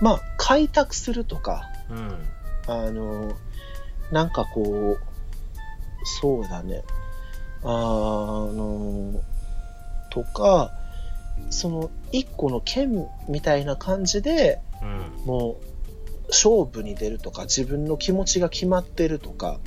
[0.00, 1.96] まあ、開拓するとか、うん。
[1.98, 2.18] うん
[2.66, 3.36] あの、
[4.10, 4.98] なんかこう、
[6.20, 6.82] そうだね。
[7.62, 9.20] あの、
[10.10, 10.70] とか、
[11.50, 15.26] その一個の剣みたいな感じでうん。
[15.26, 19.58] もう勝負に出るとか自分の気持ちが決まってるとか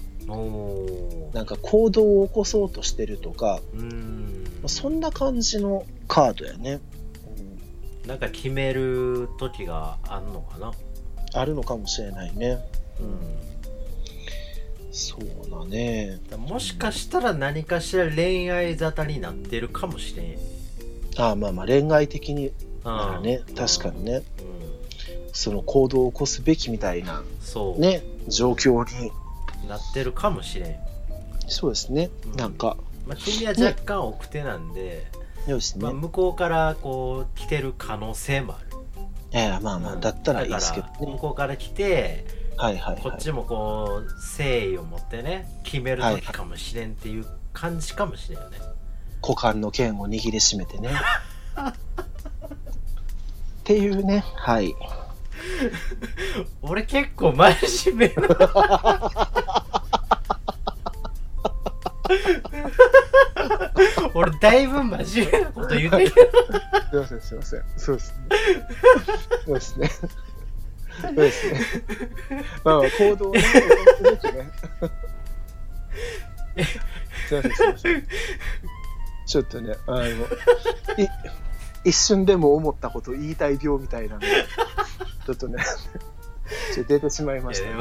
[1.33, 4.45] なんか行動を起こそうとしてるとかうん。
[4.67, 6.79] そんな感じのカードやね、
[8.03, 10.71] うんなんか決める時があんのかな？
[11.39, 12.59] あるのかもしれないね。
[12.99, 13.47] うん。
[14.91, 16.19] そうだね。
[16.37, 20.37] もしかしたら何かしら恋愛沙汰になってるかもしれん。
[21.17, 22.51] ああまあまあ恋愛的に
[22.83, 24.13] ならねうん確かにね。
[24.13, 24.23] うん。
[25.33, 29.11] その行動を起こすべきみたいなそう、ね状況に。
[29.67, 30.75] なってるかもしれん、
[31.47, 32.09] そうですね。
[32.25, 32.35] うん。
[32.35, 32.77] なんか。
[33.05, 35.07] まあ、君は若干奥手なんで、
[35.47, 38.66] ね、まあ、向こうからこう来てる可能性もある
[39.33, 40.93] いやまあまあだったらいいですけどね。
[40.99, 42.25] 向こうから来て
[42.57, 43.01] はいはいはい。
[43.03, 48.57] こっちもこう誠意を持ってね決める時かもしれんっていう感じかもしれんよね、
[49.21, 50.91] 股間の剣を握りしめてね。
[51.61, 51.73] っ
[53.63, 54.23] ていうね。
[54.35, 54.75] はい。
[56.61, 58.27] 俺結構真面目な
[64.13, 66.15] 俺だいぶ真面目なこと言ってるす
[66.95, 67.63] いませんすいません。
[67.77, 68.29] そうですね。
[69.45, 69.91] そうですね。
[71.01, 71.61] そうですね。
[72.63, 73.41] まあまあ行動をね。
[73.41, 73.57] す
[77.35, 78.07] いませんすいません
[79.25, 80.07] ちょっとねあのい
[81.83, 84.27] 一瞬でも思ったこと言いたい病みたいなんで
[85.25, 85.63] ちょっとね
[86.73, 87.69] ちょっと出てしまいました。
[87.69, 87.75] ね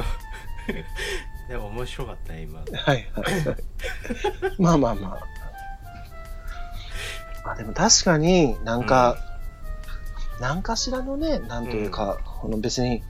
[1.49, 3.57] でも面白かったね今はいはいはい。
[4.59, 5.21] まあまあまあ。
[7.45, 9.17] まあでも確かになんか、
[10.41, 13.03] 何かしらのね、なんというか、この別に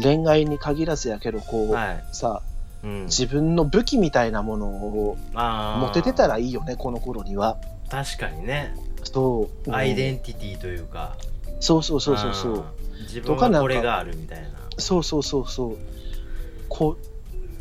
[0.00, 2.42] 恋愛に限らずやけど、こう、はい、さ、
[2.82, 7.58] うん、自分の武器みたいなものを持ててたらいいよね、この頃には。
[7.90, 8.74] 確かにね
[9.04, 9.70] そう。
[9.70, 11.16] うんアイデンティティというか
[11.60, 12.58] そうそうそうそうそう。
[12.58, 12.64] ん
[13.02, 15.78] 自分はこれがあるみたいなそうそうそうそう。
[16.68, 17.13] こう、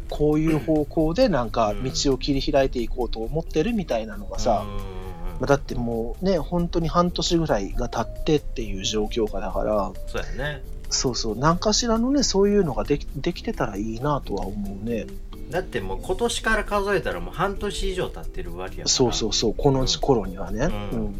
[0.09, 5.03] こういう方向でなんか道を切り開いていこうと思ってるみたいなのがさ、うん
[5.39, 10.63] まあだってもうね、本当に半年ぐらいが経ってっていう状況下だから、そうやね。
[10.89, 15.07] そうそう、何かしらのね、そういうのができできてたらいいなとは思うね。
[15.49, 18.87] だってもう今年から数えたらもう半年以上経ってるわけやから。
[18.87, 20.65] そうそうそう、この頃にはね。
[20.65, 21.05] ううん。
[21.07, 21.15] ん。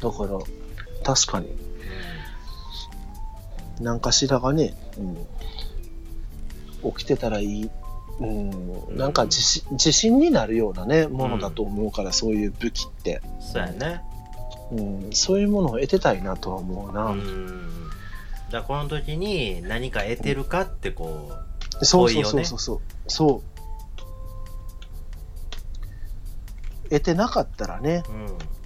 [0.00, 0.38] だから、
[1.02, 1.48] 確かに、
[3.80, 5.16] 何かしらがね、うん、
[6.82, 7.70] 起きてたらいい。
[8.20, 14.02] うん、なんか自信自信になるようなね、ものだと思うから、そういう武器って、うん、そうやね
[14.72, 15.10] うん。
[15.12, 17.06] そういうものを得てたいなとは思うな。
[17.06, 17.90] うん
[18.50, 21.32] だこの時に何か得てるかってこ
[21.82, 23.40] そうそう遠いよねそうそうそう。
[23.40, 23.42] そ
[26.86, 26.88] う。
[26.88, 28.02] 得てなかったらね、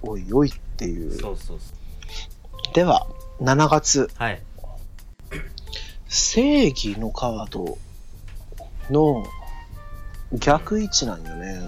[0.03, 1.11] う、うん、おいおいっていう。
[1.11, 1.73] そうそうそ
[2.71, 3.07] うでは、
[3.41, 4.41] 7月、はい
[6.07, 7.79] 正義のカード
[8.93, 9.25] の
[10.33, 11.59] 逆位置なんよね。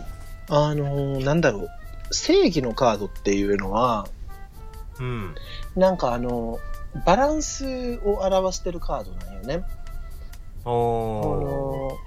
[0.50, 1.70] あのーなんだろう。
[2.12, 4.08] 正義のカードっていうのは、
[5.00, 5.36] うん
[5.76, 6.60] なんかあの、
[7.06, 9.64] バランスを表してるカードなんよね。
[10.64, 11.98] あおの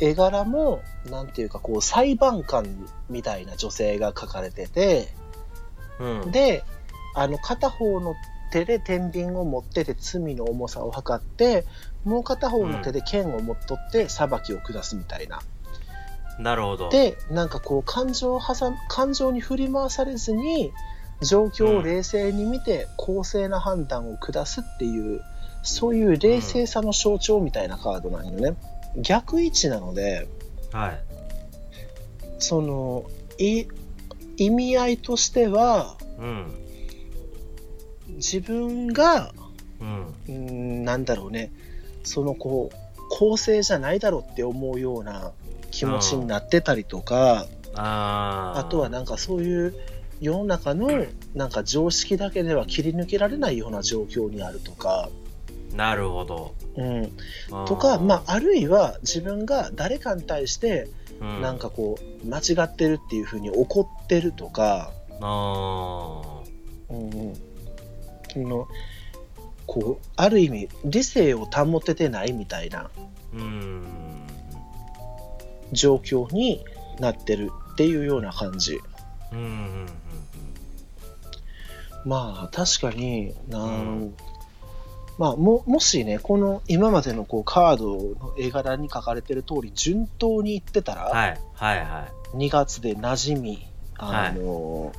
[0.00, 6.64] 絵柄も、なんていうか、こう、裁判官みたいな女性が描かれてて、ーうんで、
[7.14, 8.14] あの、片方の
[8.52, 11.64] 手で天秤を持ってて罪の重さを測って、
[12.04, 15.40] もう片方の手で剣を持っとって裁きを下すみたいな。
[16.38, 16.90] なるほど。
[16.90, 20.72] で、なんかこう、感情を挟む、感情に振り回されずに、
[21.22, 25.22] 状況を冷静に見て、公正な判断を下すっていう、
[25.62, 28.56] そういう冷静さの象徴みたいなカードなんよね。
[28.96, 30.28] 逆位置なので、
[30.72, 31.00] はい。
[32.38, 33.04] その、
[33.38, 33.66] い
[34.36, 36.58] 意味合いとしては、うん
[38.16, 39.32] 自分が、
[40.28, 41.52] うんなんだろうね、
[42.04, 42.76] そのこう、
[43.10, 45.32] 公正じゃないだろうって思うような
[45.70, 48.60] 気持ちになってたりとか、あー。
[48.60, 49.74] あとはなんかそういう
[50.20, 50.88] 世の中の
[51.34, 55.08] なんか常識だけでは切り抜けられないような状況にあるとか、
[55.74, 56.54] なるほど。
[56.76, 57.12] うん、
[57.66, 60.88] とか、まあ、あるいは自分が誰かに対して
[61.22, 61.40] うん。
[61.40, 64.90] なんかこう間違ってるっていうふうに怒ってるとか、
[65.20, 66.40] あ
[66.90, 67.34] うんうん、
[68.32, 68.68] その
[69.66, 72.90] こうある意味理性を保ててないみたいな
[75.72, 76.64] 状況に
[76.98, 78.80] なってるっていうような感じ。
[79.32, 79.86] うんうんうん
[82.04, 84.14] まあ確かにな、うん。
[85.18, 93.66] まあももしねこの今までのこうカードの絵柄に書かれてる通り順当にいってたら、はいはいは2月で馴染み
[93.98, 94.92] あの、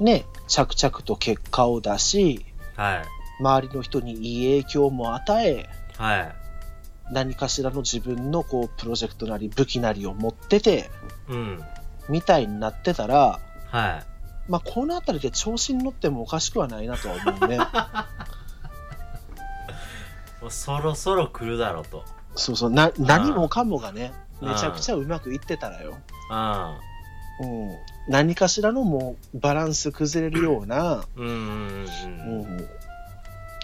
[0.00, 2.44] ね着々と結果を出しい
[2.76, 3.04] はい。
[3.40, 5.68] 周りの人にいい影響も与え
[5.98, 6.34] はい。
[7.12, 10.90] 何かしらの自分のこうプロジェクトなり武器なりを持ってて
[11.28, 11.60] うん。
[12.08, 14.04] みたいになってたらはい。
[14.48, 17.58] まあこの辺りで調子に乗ってもおかしくはないなとは思うね。
[20.40, 22.04] もうそろそろ来るだろうと。
[22.34, 22.70] そうそう。
[22.70, 24.48] な何もかもがねうん。
[24.48, 25.96] めちゃくちゃうまくいってたらよ、
[26.30, 26.76] あ
[27.40, 27.70] うん、
[28.08, 31.86] 何かしらのもうバランス崩れるような、うんうんうんう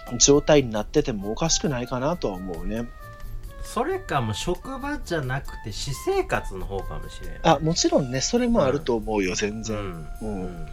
[0.09, 2.87] うんん、状態になっててもおかしくないかなとは思うね。
[3.63, 9.77] それかもう職場じゃなくて私生活の方かもしれんあもちろんねそれもあると思うよ全然、
[10.21, 10.41] うん。
[10.43, 10.67] うん。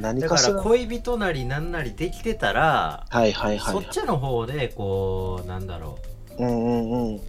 [0.00, 0.56] 何だかかしら。
[0.56, 5.98] ら恋人なりなんなりできてたら、はいはいはいそっちの方でこうなんだろ
[6.38, 6.44] う。
[6.44, 7.16] んうんうん。
[7.16, 7.20] う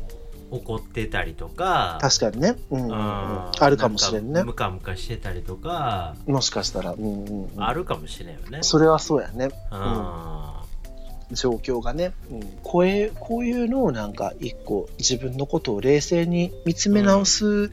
[0.51, 1.97] 怒ってたりとか。
[2.01, 4.43] 確かにね、うんうんうん、ああるかもしれんね。
[4.43, 8.59] ムカムカしてたりとか、もしかしたら、うんうんうん、あるかもしれんよね。
[8.61, 9.49] それはそうやね。
[9.71, 10.63] あ
[11.31, 17.71] 状況がね、うん、こういうこういうのをなんか一個自分のことを冷静に見つめ直す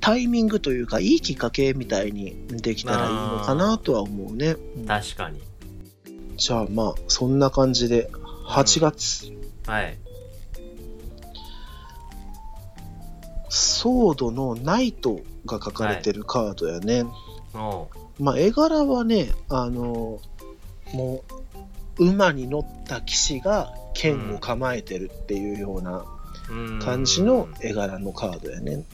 [0.00, 4.56] タイミングというか、いいきっかけみたいにできたらいいのかなとは思うね、
[4.86, 5.40] 確かに。
[6.36, 8.10] じゃあまあそんな感じで
[8.46, 9.30] 8月、
[9.66, 9.98] はい
[13.54, 17.04] ソードのナイトが書かれてるカードやね、
[17.52, 17.86] お
[18.18, 20.20] まあ絵柄はねあの
[20.94, 21.22] も
[21.98, 26.06] う馬に乗った騎士が剣を構えてるっていうような
[26.48, 28.84] う感じの絵柄のカードやね、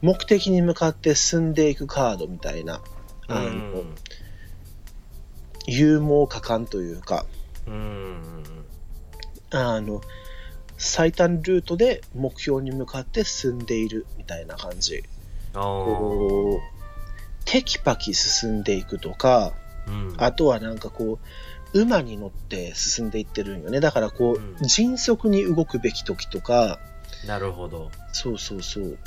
[0.00, 2.80] 目的に向かって進んでいくカードみたいな、
[3.28, 3.36] うん。
[3.36, 3.84] あの
[5.66, 7.26] 勇猛果敢というか
[9.50, 10.00] あの
[10.82, 15.02] 最短ルートで目標に向かって進んでいるみたいな感じ
[15.54, 19.52] おこうテキパキ進んでいくとか
[19.86, 21.18] うんあとはなんかこ
[21.72, 26.78] う馬に乗って進んでいってるんよねだからこう、うん迅速に動くべき時とか
[27.26, 28.98] なるほどそうそうそう。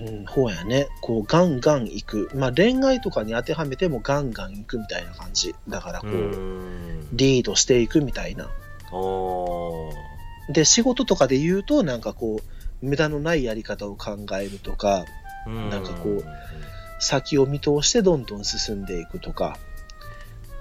[0.00, 0.88] うん、ほうやね。
[1.00, 2.30] こう、ガンガン行く。
[2.34, 5.54] まあ、恋愛とかに当てはめてもガンガン行くみたいな感じ。
[5.68, 8.50] だから、こうう、んリードしていくみたいな。
[8.90, 10.13] おー
[10.48, 15.04] で、仕事とかで言うと、なんかこう、無駄のないやり方を考えるとか、
[15.46, 15.70] うん。
[15.70, 16.24] なんかこう
[16.98, 19.56] 先を見通してどんどん進んでいくとか。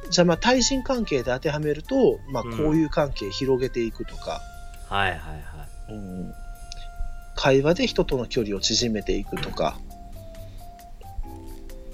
[0.10, 4.42] じゃあまあ対人関係で当てはめると、まあこういう関係広げていくとか、
[4.90, 5.36] はいはいは
[5.90, 5.94] い。
[5.94, 6.34] うん、
[7.36, 9.78] 会話で人との距離を縮めていくとか、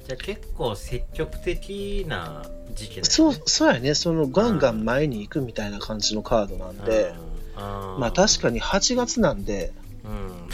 [0.08, 3.04] じゃあ結構積極的な時期ね。
[3.04, 7.39] そう、そうやね、そのガンガン前に行くみたいな感じのカードなんで、うん
[7.99, 10.49] まあ確かに8月なんで、うん。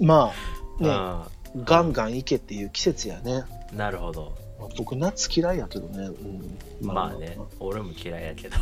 [0.06, 0.32] ま
[0.80, 1.28] あね、あ
[1.64, 3.44] ガンガン行けっていう季節やね。
[3.72, 4.34] ーなるほど。
[4.58, 6.06] まあ僕夏嫌いやけどね。
[6.06, 7.18] うん、まあ。
[7.18, 7.38] ね。
[7.60, 8.56] 俺も嫌いやけど。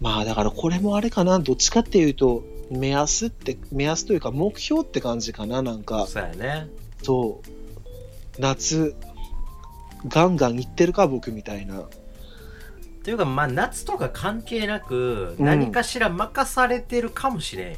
[0.00, 6.06] まあだからこれもあれかな、どっちかっていうと、目安って、目安というか目標って感じかな、なんか。
[6.06, 6.68] そうやね。
[7.02, 8.40] そう。
[8.40, 8.94] 夏、
[10.08, 11.88] ガンガン行ってるか、僕みたいな。
[13.04, 15.44] というかまあ夏とか関係なくうん。
[15.44, 17.76] 何かしら任されてるかもしれん、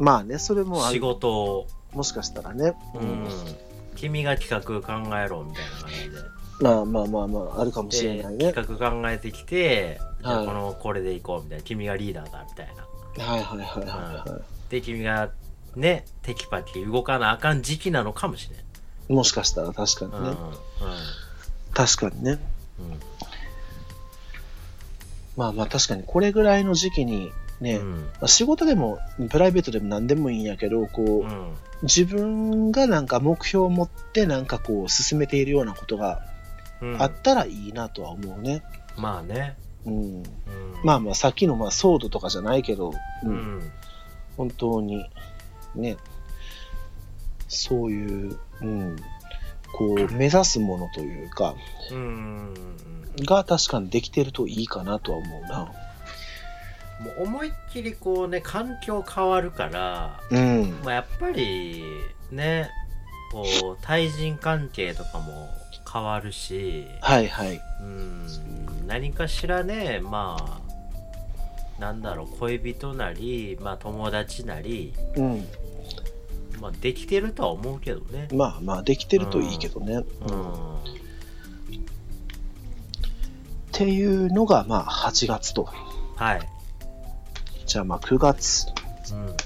[0.00, 2.74] まあね、それもあ仕る事を、もしかしたらね。
[2.94, 3.28] うん、
[3.94, 6.34] 君が企画考えろみたいな感じで。
[6.60, 8.52] まあまあまあまあ、あるかもしれでないね。
[8.52, 10.44] 企画考えてきて、じゃはい。
[10.44, 11.64] あこのこれでいこうみたいな。
[11.64, 13.24] 君がリーダーだみたいな。
[13.24, 15.30] はいはいはいはいはで君が
[15.76, 19.14] ねテキパキ動かなあかん時期なのかもしれん、い。
[19.14, 20.30] もしかしたら確かにね。
[20.30, 20.36] うん。
[21.72, 22.40] 確かにね。
[22.80, 23.13] うんうん
[25.36, 27.92] まあまあ確かにこれぐらいの時期にね、うん。
[28.02, 28.98] まあ仕事でも
[29.30, 31.54] プライベートでも何でもいいんやけど、こう、うん。
[31.82, 36.22] 自分がなんか目標を持ってなんかこう進めているようなことが
[36.80, 37.02] うん。
[37.02, 38.62] あったらいいなとは思うね。
[38.96, 39.94] まあね、うん。
[39.94, 40.24] うん、
[40.82, 42.90] まあまあさっきのまあソードとかじゃないけど、
[43.22, 43.72] ううんん。
[44.36, 45.08] 本当に
[45.74, 45.96] ね、
[47.48, 48.96] そういう、うん、
[49.72, 51.54] こう 目指すものというか、
[51.92, 52.54] うん
[53.20, 55.72] が確かにできてるといいかなとは思うな。
[57.00, 60.80] もう思いっきりこうね環境変わるから、うん。
[60.84, 61.82] まあ、やっぱり
[62.30, 62.70] ね
[63.32, 65.48] こう対人関係とかも
[65.92, 67.60] 変わるし、はいはい。
[67.80, 68.26] うん、
[68.86, 75.46] 何かしらねまあなんだろう恋人なり、まあ、友達なり、うん。
[76.60, 78.28] まあ、できてるとは思うけどね。
[78.32, 79.94] まあまあできてるといいけどね。
[79.96, 81.03] ううんん
[83.74, 85.68] っていうのがまあ8月と。
[86.14, 86.48] はい、
[87.66, 88.66] じゃあまあ9月。
[89.12, 89.36] うん、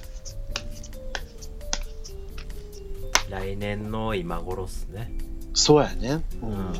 [3.30, 5.10] 来年の今頃っすね。
[5.54, 6.22] そうやね。
[6.42, 6.50] うん。
[6.50, 6.72] うん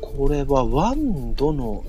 [0.00, 1.84] これはワンドの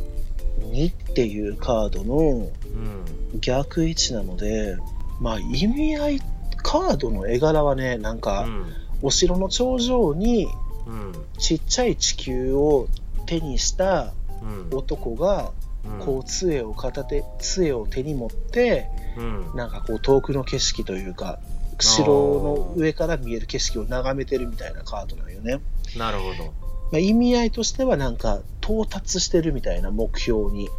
[0.71, 4.77] 2っていうカードのうん逆位置なので、
[5.19, 6.21] まあ意味合い、
[6.57, 8.65] カードの絵柄はね、なんうか、ん
[9.01, 10.47] お城の頂上に
[10.89, 12.87] うんちっちゃい地球を
[13.25, 15.51] 手にしたうん男が、
[15.85, 21.39] うんこう杖を片手、杖を手に持って、うんなんかこう遠くの景色というか、
[21.79, 25.61] 城の上から見える景色を眺めてるみたいなカードなんよね。
[25.97, 26.53] なるほど。
[26.91, 30.69] まあ、意味合いとしてはなんか到達してるみたいな目標に。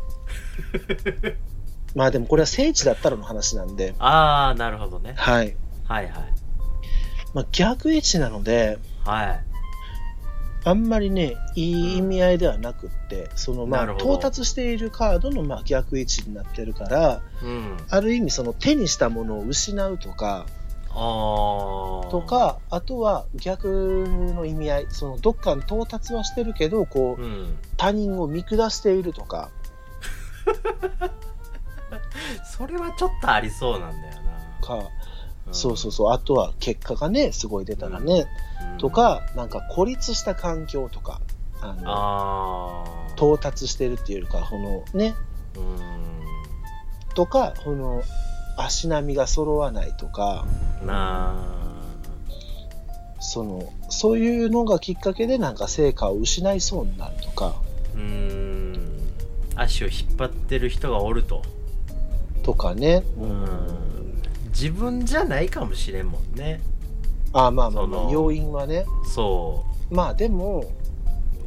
[1.94, 5.14] まあでもこれは聖地だったらの話なんで、ああ、なるほどね。
[5.16, 5.56] はい。
[5.84, 6.12] はいはい。
[7.32, 9.44] まあ、逆位置なので、はい。
[10.64, 17.76] あんまりね、いい意味合いではなくって、そのまあ到達しているカードのまあ逆位置になってるから、うん。
[17.88, 20.46] ある意味その手にしたものを失うとか、
[20.90, 20.96] ああ。
[22.10, 24.04] と、か、あとは逆
[24.34, 27.56] の意味合い、そのどっかに到達はしてるけど、こう、うん。
[27.76, 29.50] 他人を見下しているとか、
[32.44, 34.14] それはちょっとありそうなんだよ
[34.60, 34.66] な。
[34.66, 34.82] か、ん
[35.52, 41.20] そうそうそう、あとは結果がね、すごい出たらね、うんとか、なんか孤立した環境とか、
[41.60, 43.12] あの、ああ。
[43.16, 45.14] 到達してるっていうか、このね、
[45.56, 47.14] うん。
[47.14, 48.02] とか、この、
[48.56, 50.46] 足並みが揃わないとか、
[50.84, 51.34] な
[53.20, 57.62] その、そういうのがきっかけでなんか成果を失いそうになるとか、あ。
[57.94, 59.00] うん。
[59.54, 61.42] 足を引っ張ってる人がおると。
[62.42, 64.22] とかね、ううんん。
[64.48, 66.60] 自分じゃないかもしれんもんね。
[67.32, 70.64] ああまあまあまあ、その要因はね、そまあでも、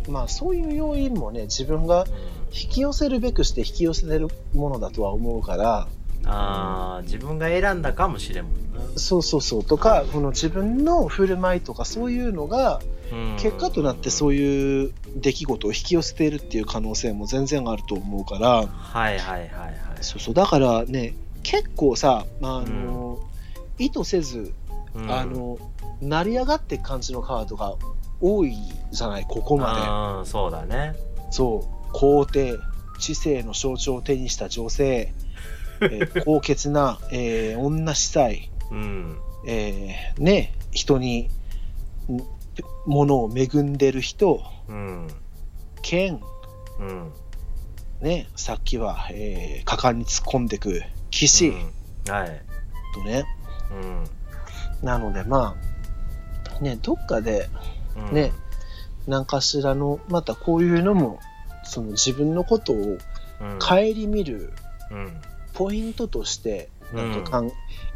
[0.07, 2.05] まあそういう要因もね、自分がう。
[2.07, 2.33] うん。
[2.53, 5.87] 引き寄せるべくして引き寄せてるものだとは思うから、
[6.25, 8.79] ああ、自分が選んだかもしれんもんな。
[8.95, 12.79] そうそうそう、とか、この自分の振る舞いとかそういうのが、
[13.11, 13.37] うん。
[13.37, 19.73] 結果となってそういう出来事を引き寄せているっていう可能性も全然あると思うから、はいはいはいはい。
[20.01, 23.19] そうそう、だからね、結構さ、まああの、
[23.79, 24.53] 意図せず、
[24.95, 25.11] うん。
[25.11, 25.57] あの、
[26.03, 27.75] 成り上がって感じのカードが
[28.21, 28.55] 多い
[28.91, 30.93] じゃない、ここまうんそうだね。
[30.93, 30.99] で。
[31.31, 32.57] そう、皇帝、
[32.99, 35.13] 知性の象徴を手にした女性、
[35.81, 39.17] えー高潔な、えー女司祭、うん。
[39.45, 41.29] えーね、人に
[42.09, 42.21] ん
[42.85, 45.07] 物を恵んでる人、うん。
[45.81, 46.21] 剣、
[46.79, 47.11] うん。
[48.01, 51.49] ね、さっきは、えー果敢に突っ込んでく騎士。
[51.49, 52.11] うん。
[52.11, 52.41] はい。
[52.93, 53.25] とね、
[53.71, 54.03] うん。
[54.85, 55.72] なのでまあ、
[56.63, 57.49] ね、どっかで
[57.95, 58.13] うん。
[58.13, 58.31] ね、
[59.07, 61.19] 何かしらの、またこういうのも、
[61.63, 62.97] その自分のことを
[63.41, 63.59] うん。
[63.59, 64.53] 顧みる
[64.91, 65.21] うん。
[65.53, 67.11] ポイントとして、うん。
[67.11, 67.51] なんかかん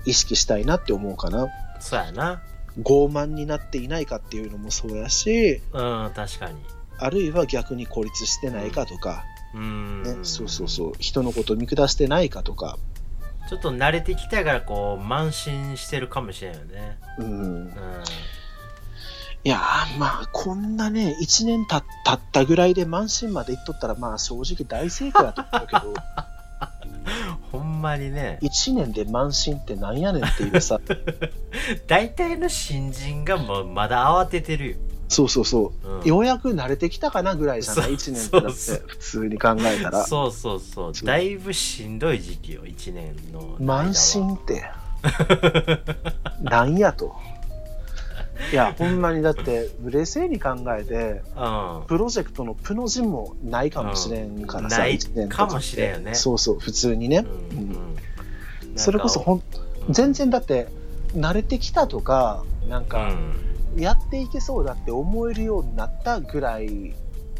[0.05, 1.47] 意識したいなって思うかな。
[1.79, 2.41] そうやな。
[2.81, 6.55] 傲慢になっていないかっていうのもそうやし、うん確かに。
[6.99, 10.03] あるいは逆に孤立してないかとか、うん。
[10.03, 12.77] ね、そうそうそう、人のことを見下してないかとか、
[13.49, 16.97] ちょっと慣れてきたからこう慢心してるかもしれんよね。
[17.17, 17.25] うん。
[17.25, 17.33] う
[17.65, 17.73] ん
[19.43, 25.93] いやー、まあ、こんなね、1年たたったぐらいで満身まで行っとったら、まあ、正直大成功だと思うけど、
[27.51, 28.39] ほんまにね。
[28.41, 30.79] 1年で満身ってなんやねんっていうさ、
[31.87, 34.77] 大体の新人がもうまだ慌ててるよ、
[35.07, 36.07] そうそうそう、うん。
[36.07, 40.05] ようやく慣れてきたかなぐらいじゃない、1年ってだって、普通に考えたら。
[40.05, 40.93] そうそうそう。
[41.05, 44.65] だいぶしんどい時期よ1年の満身って、
[46.41, 47.15] なんやと。
[48.51, 51.83] いや、ほんまにだって、冷静に考えて、うん。
[51.87, 54.81] プロジェクトのプの字もないかもしれんからさ、うん。
[54.81, 55.45] ない一年とか。
[55.47, 56.15] もしれんよね。
[56.15, 57.25] そうそう、普通にね。
[58.75, 59.43] それこそほん、
[59.87, 59.93] うん。
[59.93, 60.67] 全然だって、
[61.15, 63.09] 慣れてきたとか、なんか、
[63.75, 66.95] やっていけそうだって思えるようになったぐらい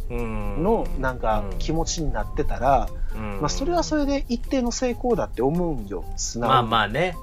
[0.09, 0.63] うん。
[0.63, 3.39] の、なんか、気持ちになってたら、うん。
[3.41, 6.53] まあ、それはそれで一定の成功だって思うんよ、素直に。
[6.53, 7.17] まあまあね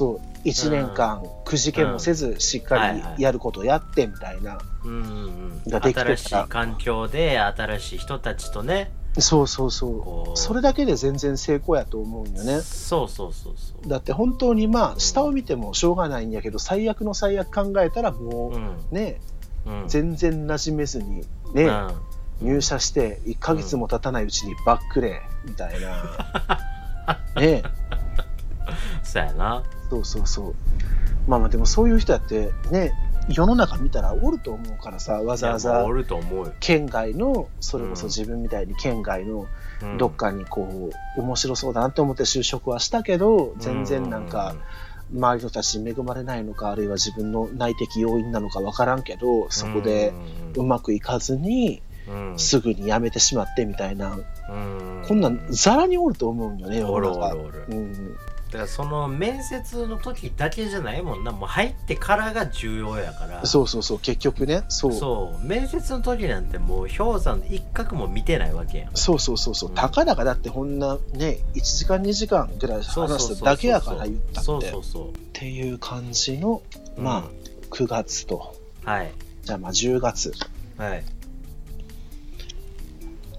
[0.00, 4.58] そう、1年間、くじけもせず、しっかりやることやって、みたいな。
[4.82, 5.70] うんうんうん。
[5.70, 8.92] ができて新しい環境で新しい人たちとね。
[9.18, 10.38] そうそうそう。
[10.38, 12.62] それだけで全然成功やと思うんよね。
[12.62, 13.88] そうそうそうそう。
[13.90, 18.54] だって本当にまあ、下を見てもしょうがないんやけど、最悪の最悪考えたらも
[18.90, 19.20] うね、
[19.66, 19.84] うん。
[19.86, 21.90] 全然馴染めずに、ね、うん。
[22.40, 26.58] 入社して1ヶ月も経たないうちにバックレーみたいな。
[27.36, 27.62] ね、
[29.02, 29.62] そうやな。
[29.88, 30.54] そうそうそう。
[31.26, 32.92] まあまあでもそういう人やってね、
[33.28, 36.52] 世の中見たらおると思うからさ、わざわざおると思うよ。
[36.60, 38.08] 県外の、それこそうん。
[38.08, 39.46] 自分みたいに県外の
[39.82, 39.98] うん。
[39.98, 44.54] どっかにこう、面白そうだなって思って就職はしたけど、全然なんか、
[45.12, 50.12] 周りの人たちに恵まれないのか、あるいは自分の内的要因なのかわからんけど、そこで
[50.56, 52.38] うまくいかずに、うん。
[52.38, 54.18] すぐに辞めてしまってみたいな、
[54.48, 55.04] うん。
[55.06, 57.10] こんなんざらにおると思うんよね、世おる。
[57.12, 57.64] おるおる。
[57.68, 58.16] うん、
[58.50, 61.30] だからその面接の時だけじゃないもんな。
[61.30, 63.46] もう入ってからが重要やから。
[63.46, 64.92] そうそうそう、結局ね、そう。
[64.92, 65.46] そう。
[65.46, 68.90] 面接の時なんてもう氷山の一角も見てないわけやん。
[68.94, 69.76] そうそうそうそう、うん。
[69.76, 74.68] たかだかだってこんなね、1時間2時間ぐらいそうそうそう話しただけやから言ったそうって。
[74.68, 75.18] っそうそう。
[75.32, 76.62] ていう感じの、
[76.98, 77.24] まあ、
[77.70, 79.12] 9月と、はい。
[79.44, 80.32] じゃあまあ10月。
[80.76, 81.04] はい。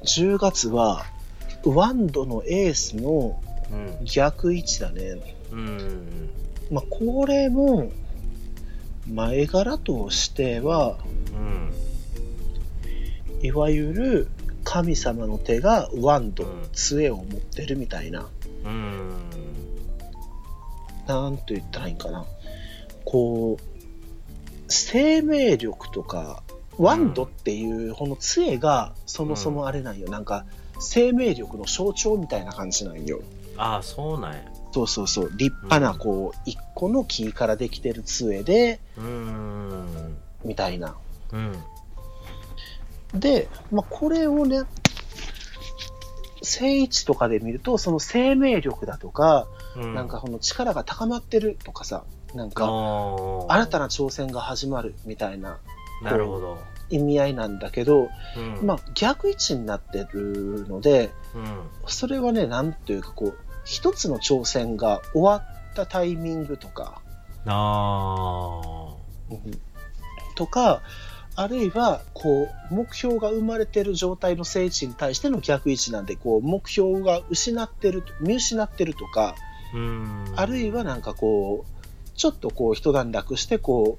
[0.06, 1.04] 10月は、
[1.66, 3.51] ワンドのエースのうん
[4.04, 5.36] 逆位置だね。
[5.52, 6.30] うん
[6.72, 7.92] まあ、これも、
[9.12, 10.98] 前柄としては、
[11.34, 11.72] うん
[13.44, 14.28] いわゆる
[14.64, 18.30] 神様の手がワンド、うん杖を持ってるみたいな、
[18.64, 19.12] うん
[21.08, 22.26] なんと言ったらいいんかな。
[23.04, 23.64] こう、
[24.68, 26.44] 生命力とか、
[26.78, 30.10] ワンドっていう、この杖がそもそもあれなんよ。
[30.10, 30.46] なんか、
[30.80, 33.22] 生命力の象徴みたいな感じなんよ。
[33.62, 34.40] ああそうなんや。
[34.72, 35.32] そうそうそう。
[35.36, 40.18] 立派な、こう、一個の木からできてる杖で、うん。
[40.44, 40.96] みたいな。
[41.32, 43.20] うん。
[43.20, 44.64] で、まあ、これをね、
[46.42, 49.94] 正位置とかで見ると、その生命力だとか、うん。
[49.94, 52.04] なんかこの力が高まってるとかさ、
[52.34, 55.60] なんか、あ新たな挑戦が始まるみたいな
[56.02, 56.58] なるほど。
[56.90, 58.66] 意味合いなんだけど、うん。
[58.66, 61.62] まあ、逆位置になってるので、うん。
[61.86, 67.02] それはね、なんというかこう、一つの挑戦が終わったタイミングとか、
[67.46, 68.94] あ
[69.30, 69.62] うん。
[70.36, 70.82] とか、
[71.36, 79.36] あるいは、こう、目標が生まれてる状態の聖地に対しての逆位置なんで、こう、目標が失ってる、見失ってるとか、
[80.36, 83.98] あるいはなんかこう、ちょっとこう、一段落して、こ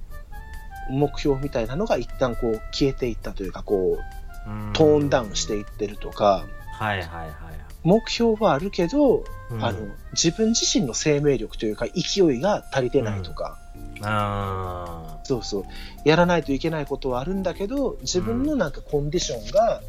[0.91, 3.99] う、目標みたいなのが一旦こう、消えていったというか、こ
[4.47, 4.73] う、うん。
[4.75, 7.52] トーンダウンしていってるとか、はいはいはい
[7.85, 9.65] 目標はあるけど、うん。
[9.65, 9.81] あの、
[10.13, 13.59] 自分自身の生命力というか、勢いが足りてないとか、
[14.05, 15.65] あそうそう。
[16.05, 19.81] やらないといけないことはあるんだけど、自分のなんかコンディションが、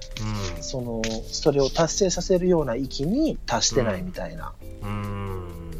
[0.58, 4.54] ーその、それを達成させるような域に達してないみたいな。
[4.82, 4.90] うん。
[4.90, 5.34] うん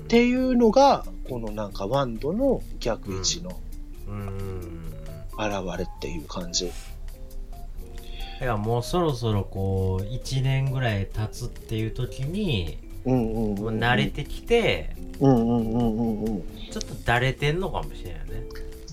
[0.04, 3.60] っていうのが、このなんかワンドの逆位置の
[4.08, 4.94] うん。
[5.40, 6.72] 現れっていう感じ。
[8.44, 16.44] だからもうそろそろこう1年ぐらい経つっていう時にうんうんうん、もう慣れてきてうんうんうんうんうん。
[16.72, 18.44] ちょっとだれてんのかもしれないよね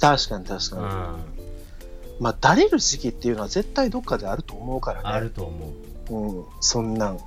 [0.00, 1.16] 確かに確うか
[2.18, 2.18] に。
[2.18, 5.08] んまあ、だれる時期っていうのは絶対どっかであると思うからね。
[5.08, 5.72] あると思
[6.10, 7.18] ううん、そんなん。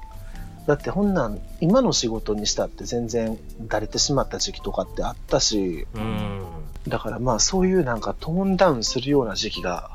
[0.68, 6.42] だってほんなん、今の仕事にしたって全然だれてしまった時期とかってあったし、うん
[6.88, 9.93] だからまあそういうなんかトーンダウンするような時期が、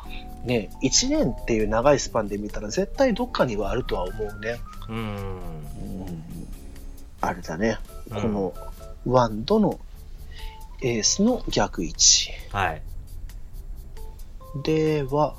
[0.48, 4.58] ね、1年っていう長いスパンで見たら絶対どっかにはあるとは思うね。
[4.88, 6.24] うんうん、
[7.20, 7.78] あれだね。
[8.10, 8.54] うんこの
[9.04, 9.78] ワンドの
[10.80, 12.30] エースの逆位置。
[12.50, 12.82] はい
[14.62, 15.34] では、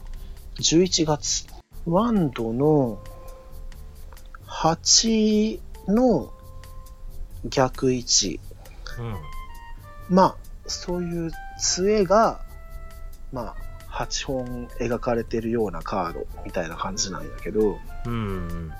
[0.57, 1.47] 11月。
[1.87, 2.99] ワンドの
[4.45, 6.31] 8の
[7.45, 8.39] 逆位置。
[8.99, 10.37] うんまあ、
[10.67, 12.41] そういう杖が、
[13.31, 13.68] まあ、
[13.99, 18.71] 8本描かれてるようなカードみたいな感じなんやけど、うん。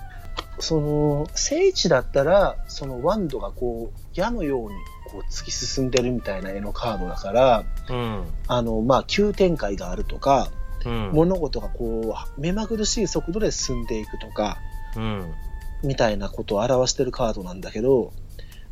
[0.58, 4.74] その、聖地だったら、そのワンドがこう、矢のように
[5.10, 8.24] こう突き進んでるみたいな絵のカードだから、うん。
[8.46, 10.48] あの、まあ、急展開があるとか、
[10.86, 11.10] うん。
[11.12, 14.56] 物事がこう、目まぐるしい速度で進んでいくとか、
[14.96, 15.34] うん。
[15.82, 18.12] みたいなことを表してるカードなんだけど、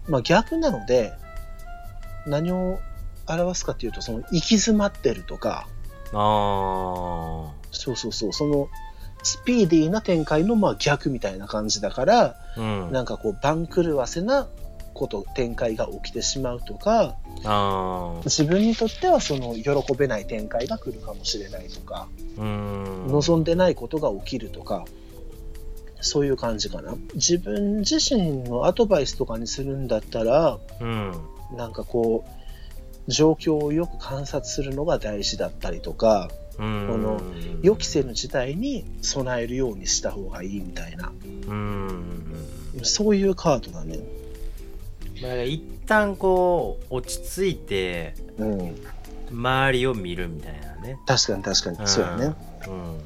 [0.08, 1.12] まあ逆なので、
[2.26, 2.80] 何を
[3.26, 5.68] 表すかっていうと、その行き詰まってるとか、
[6.12, 8.68] あそうそうそう、その
[9.22, 12.92] スピーディーな展開のまあ逆みたいな感じだから、あうん。
[12.92, 14.48] なんかこう番狂わせな
[14.94, 24.84] こと、展開が起きてしまうとか、あ自分にとってはその喜べない展開が来るかもしれないとか、望んでないことが起きるとか、
[26.00, 26.94] そういう感じかな。
[27.14, 31.12] 自分自身のアドバイスとかにするんだったら、うん。
[31.56, 32.37] なんかこう、
[33.08, 37.20] 状況をよく観察するのが大事だったりとか、うんこの
[37.62, 41.12] 予期せぬ事態に備えるようにした方がいいみたいな、
[41.46, 42.24] うん
[42.82, 44.00] そういうカードだね。
[45.22, 48.76] まあ一旦こう落ち着いてうん。
[49.30, 51.88] 周りを見るみたいなね確かに確かに。
[51.88, 52.34] そうやね。
[52.66, 53.00] うん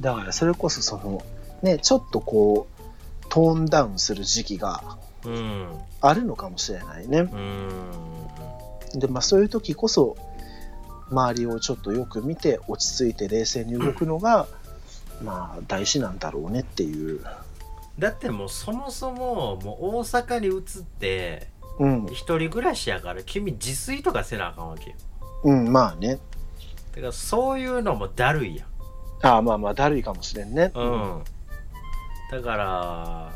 [0.00, 1.22] だからそれこそその、
[1.62, 2.82] ね、ちょっとこう、
[3.28, 5.68] トーンダウンする時期がうん
[6.00, 7.20] あるのかもしれないね。
[7.20, 7.28] うん
[8.94, 10.16] で、まあそういう時こそ、
[11.10, 14.46] 周りをちょっとよく見て、落ち着いて冷静に動くのが、
[15.22, 17.20] まあ大事なんだろうねっていう。
[17.98, 22.06] だってもうそもそももう大阪に移ってうん。
[22.06, 24.96] 一人暮らしやから君自炊とかせなあかんわけよ
[25.44, 26.18] うん、まあね。
[26.94, 28.66] だからそういうのもだるいやん
[29.26, 30.72] ああ、まあまあ、だるいかもしれんね。
[30.74, 31.22] うん
[32.30, 33.32] だから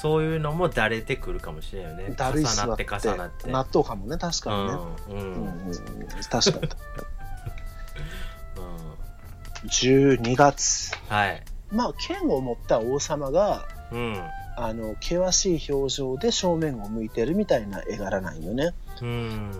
[0.00, 4.72] そういうのもだれてくるかもしれんよねだるい重なって重なって納豆かもね、確かにね。
[5.08, 6.68] うんうんうん、うんうん、確かに。
[9.68, 10.92] 12月。
[11.08, 14.16] はいまあ、剣を持った王様が、うん
[14.56, 18.72] あの、険しい表情で正面を向いてるみたいな絵柄なんよね。
[19.02, 19.52] うん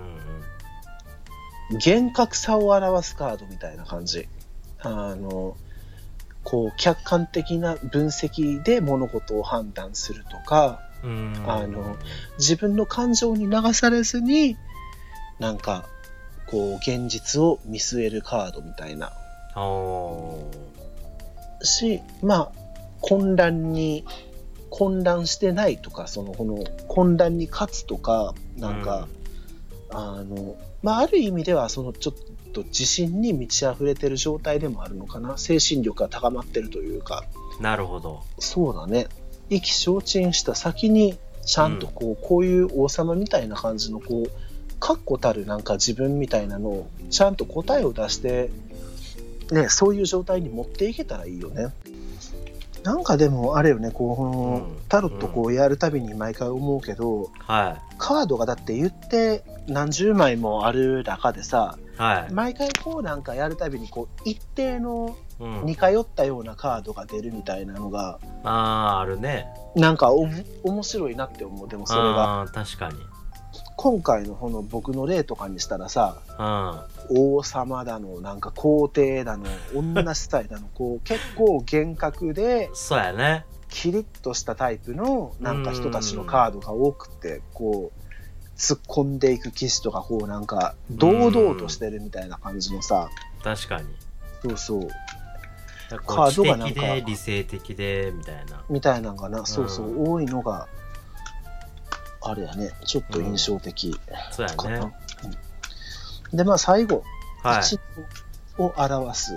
[1.78, 4.26] 厳格さを表すカードみたいな感じ。
[4.80, 5.56] あの、
[6.44, 11.32] こう、客観的な分析で物事を判断するとか、うん。
[11.46, 11.96] あの
[12.38, 14.56] 自分の感情に流されずに、
[15.38, 15.86] なんか、
[16.46, 19.12] こう、現実を見据えるカードみたいな。
[21.62, 22.52] し、まあ、
[23.00, 24.04] 混乱に、
[24.68, 29.08] 混乱してないとか、その、この、混乱に勝つとか、なんか、
[29.90, 35.38] あの、まあ、ある意味では、その、ちょっと自信に満ち溢れてる状態でもあるのかな。
[35.38, 37.24] 精神力が高まってるというか、
[37.60, 39.08] なるほどそうだね。
[39.48, 44.30] 意気消沈した先に、ちゃんとこう、こういう王様みたいな感じの、こう、
[44.78, 48.50] 確固たるなんか自分みたいなのを、ちゃんと答えを出して、
[49.50, 51.74] ね、そういう状態に持っていけたらいいよね。
[52.82, 62.32] なんかでも、あれよね、こうこのうん、タロットこうやるたびに毎回思うけど、はカードがだって言って何十枚もある中でさ、いはい。
[62.32, 65.64] 毎回こうなんかやるたびにこう一定のうん。
[65.64, 69.46] 似通ったようなカードが出るみたいなのが、あああるね。
[69.74, 71.68] なんかおも面白いなって思う。
[71.68, 72.46] でもそれが。
[72.52, 72.98] 確かに。
[73.76, 83.46] 今回のこの僕の例とかにしたらさ、うん王様だの、なんか皇帝だの、女主体だの、こう結構厳格で、そうやね。
[83.68, 88.00] キリッとしたタイプのなんか人たちのカードが多くて、こう、
[88.56, 93.08] 突っ込んでいく騎士とか、こうなんか、堂々としてるみたいな感じのさ、
[93.42, 93.86] 確かに。
[94.42, 94.88] そうそう、
[95.88, 98.64] カカードがなんか理性的でみたいな。
[98.68, 100.68] みたいなのがな、そうそうう、多いのが、
[102.22, 103.98] あれやね、ちょっと印象的。
[104.30, 104.70] そうや。
[104.70, 104.76] ね。
[104.78, 104.92] うん
[106.32, 107.02] で、まあ最後、
[107.42, 107.80] はい一
[108.58, 109.32] を表す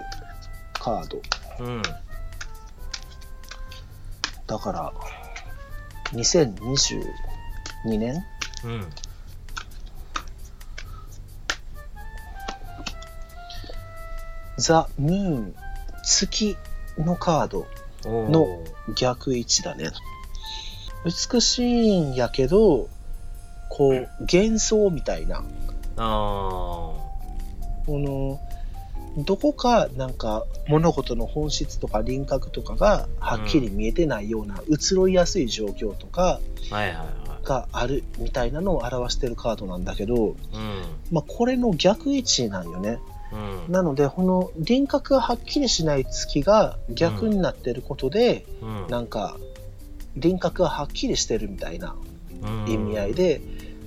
[0.73, 1.21] カード。
[1.59, 1.81] うん
[4.45, 4.93] だから、
[6.11, 7.03] 2022
[7.85, 8.23] 年？
[8.65, 8.87] うん
[14.57, 15.55] ザ・ムーン、
[16.03, 16.57] 月
[16.97, 17.65] のカード、
[18.05, 18.63] の
[18.95, 19.89] 逆位置だね。
[21.05, 22.89] 美しいんやけど、
[23.69, 25.43] こう、幻想みたいな。
[26.03, 27.03] あ
[27.85, 28.39] この、
[29.17, 36.39] どこかなんか物事の本質とか輪郭とかがはっきり見えてないような移ろいやすい状況とか
[37.43, 40.35] があるみたいなのを表してるカードなんだけど、いうん。
[41.11, 42.99] まあこれの逆位置なんよね。
[43.31, 43.71] うん。
[43.71, 48.87] なので、この輪郭がはっきりしない月が逆になってることで、うん。
[48.89, 49.37] なんか
[50.15, 51.95] 輪郭がはっきりしてるみたいな
[52.41, 52.71] うん。
[52.71, 53.41] 意味合いで、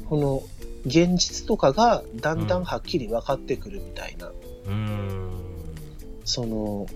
[0.08, 0.42] この
[0.86, 4.30] 現実とかがだんだんはっきり分かってくるみたいな、
[4.66, 5.30] うん
[6.24, 6.86] その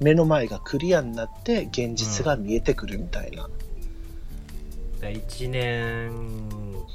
[0.00, 3.48] 目の前がクリアになって現実が見えてくるみたいな。
[5.00, 6.12] 1年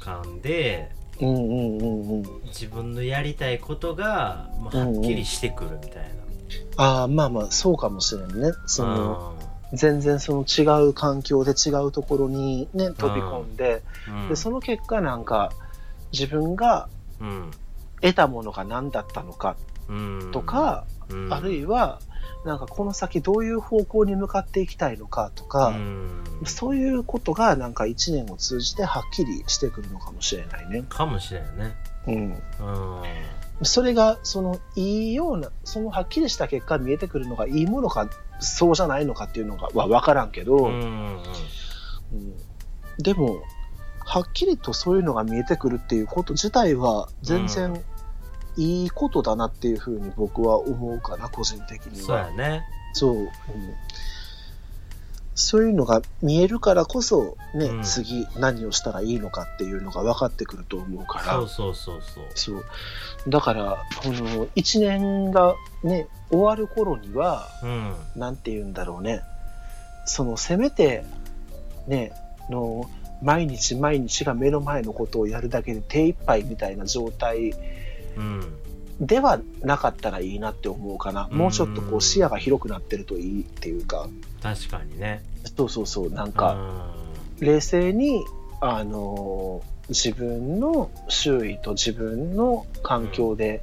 [0.00, 0.90] 間で
[1.20, 2.22] うんうんうんうん。
[2.46, 6.18] 自分のやりたいことがもうはっきりしてくるみたい
[6.76, 8.52] ああ、まあまあ、そうかもしれんね。
[8.66, 8.94] そな。
[8.94, 9.34] の、
[9.72, 14.28] 全然その違う環境で違うところにね、飛び込んで、うん。
[14.28, 15.52] で、その結果なんか、
[16.12, 16.88] 自分が
[17.20, 17.50] うん
[18.00, 19.56] 得たものが何だったのか
[19.88, 20.30] うん。
[20.32, 21.32] とか、うん。
[21.32, 22.00] あるいは、
[22.44, 26.24] なんかこの先どういう方向に向かっていきたいのかとか、うん。
[26.46, 30.84] そういうことがなんか一年を通じてはっきりしてくるのかもしれないね。
[30.88, 31.74] かもしれんね。
[32.06, 32.14] うん。
[32.14, 33.02] うん
[33.62, 41.22] それが、その、いいような、そのはっきりした結果見えてくるのがいいものか、そうじゃないのかっていうのがは分からんけど、うんうん
[42.98, 43.42] でも、
[44.00, 47.84] はっきりとそういうのが見えてくるっていうこと自体は、全う然
[48.56, 52.30] いいことだなっていうふうに僕は思うかな、個人的にそうやは。
[52.32, 53.14] ねそう。
[53.14, 53.28] うん
[55.38, 61.24] そういうのが見えるからこそ、ね、うん次何をしたらいいのかっていうのが分かってくると思うから。
[61.24, 62.64] そうそうそうそうそう。
[63.28, 69.22] だから、この1年がね、終わる頃には、うんなんて言うんだろうね。
[70.06, 71.04] その、せめて、
[71.86, 72.12] ね、
[72.50, 72.90] の、
[73.22, 77.52] 毎日毎日が目の前のことをやるだけで手一杯みたいな状態
[78.16, 78.52] うん
[79.00, 81.28] ではなかったらいいなって思うかな。
[81.30, 84.08] もうちょっとこう視野が広くなってるといいっていうか、
[84.42, 85.22] 確かにね。
[85.56, 86.92] そうそうそう、なんうか、ん。
[87.40, 88.24] 冷静に、
[88.60, 93.62] あの自分の周囲と自分の環境で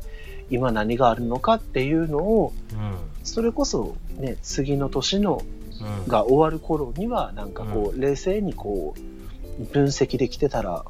[0.49, 2.95] 今何があるのかっていうのを、うん。
[3.23, 5.41] それこそね、次の年の
[5.81, 6.07] うん。
[6.07, 8.95] が終わる頃には、なんかこう、冷静にこ
[9.59, 10.85] う、分析できてたら、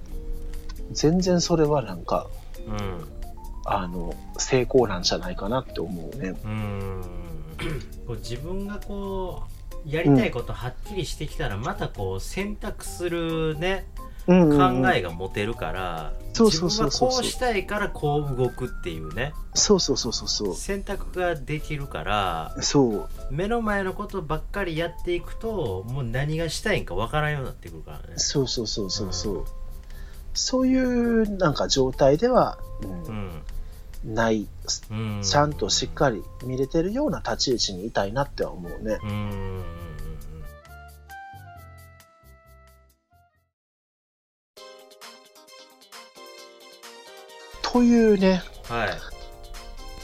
[0.92, 2.28] 全然それはなんか、
[2.68, 3.15] うん
[3.66, 6.36] あの、成功なんじゃないかなって思うね。
[6.46, 7.02] うん
[8.06, 9.44] こう自分がこ
[9.86, 13.88] うやりたいことはっきりしてきたらまたこう選択するね
[14.28, 20.56] うんうんうん考えが持てるからそう自分そうそうそうはこうしたいからこう動くっていうねそうそうそうそうそう。
[20.56, 23.10] 選択ができるからそう。
[23.32, 29.36] 目の前のことばっかりやっていくともう何がしたいんかわからんようになってくるからねそうそうそうそうそう。
[29.36, 29.46] うん
[30.38, 33.32] そういうなんか状態では、ううんん
[34.06, 34.48] ない、
[34.92, 39.00] うんちゃんとしっかり見れてるような立ち位置にいたいなっては思うね。
[39.04, 39.08] う
[47.62, 48.90] というね、はい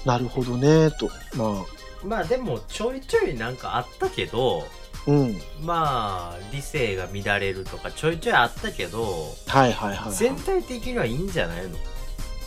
[0.08, 1.10] なるほどね、と。
[1.38, 1.64] ま
[2.04, 4.64] まあでもちょいちょいなんかあったけど
[5.08, 5.39] あ、うん。
[5.62, 9.06] まあ理性が乱れるとかちょいちょいあったけど
[9.47, 10.14] はいはいはい、はい。
[10.14, 11.78] 全体的にはいいんじゃないの？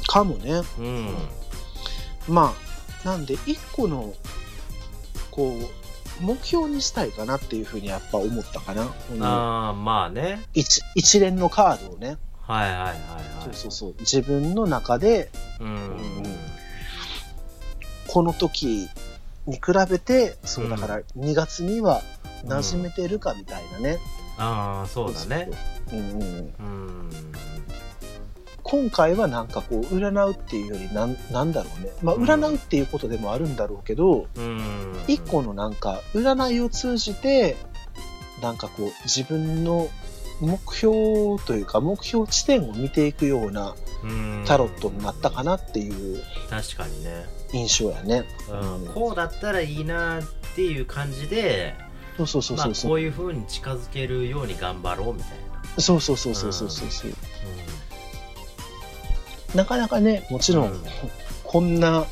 [0.08, 0.62] かもね。
[0.78, 1.16] うん
[2.28, 2.54] ま
[3.04, 4.14] あ、なんで、一個の、
[5.30, 5.84] こう、
[6.20, 8.86] 目標にしたいかなっていうふうにやっぱ思ったかな。
[8.86, 12.18] このああまあね一一連のカードをね。
[12.42, 12.94] はいはいはいはい
[13.42, 13.94] そうそうそう。
[14.00, 15.96] 自分の中で、うん
[18.06, 18.88] この時
[19.46, 22.00] に比べて、そううんだから2月には
[22.44, 23.98] 馴染めてるかみたいなね。
[24.38, 25.50] ああそうだね。
[25.92, 27.10] うんうんうん。
[28.64, 31.90] うん今回はなんかこう、占うっていうよりなん、なんだろうね。
[32.02, 37.56] まあ、うん占うっていうことでもあるんだろうけど、うん一個のなんか、占いを通じて、
[38.40, 39.88] なんかこう、自分の
[40.40, 48.24] 目標というか目標地点を見ていくようなうんタロットになったかなっていう確かにね、印象やね。
[48.50, 50.22] うん、こうだったらいいなっ
[50.54, 51.74] ていう感じで
[52.16, 52.90] そうそうそうまあそうそう。
[52.90, 55.30] こういう風に近づけるように頑張ろうみたい
[55.76, 57.12] な、そうそうそうそうそうそうそう。
[59.54, 60.82] なかなかね、もちろん、うん
[61.44, 62.04] こんな、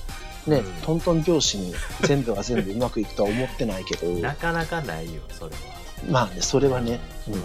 [0.47, 0.73] ね、うん。
[0.83, 5.61] トントン拍子に全部が全部うまくいくとは思ってないけど、うんなかなかないよそれは、
[6.09, 7.35] まあね、それはね、うん。
[7.35, 7.41] うん。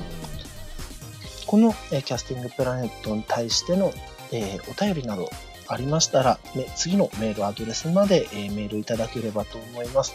[1.48, 3.91] この、えーキャスティングプラネットに対しての、
[4.32, 5.30] えーお便りなど
[5.68, 10.14] ありましたら、ね次のメールアドレスまで、えーメールいただければと思います。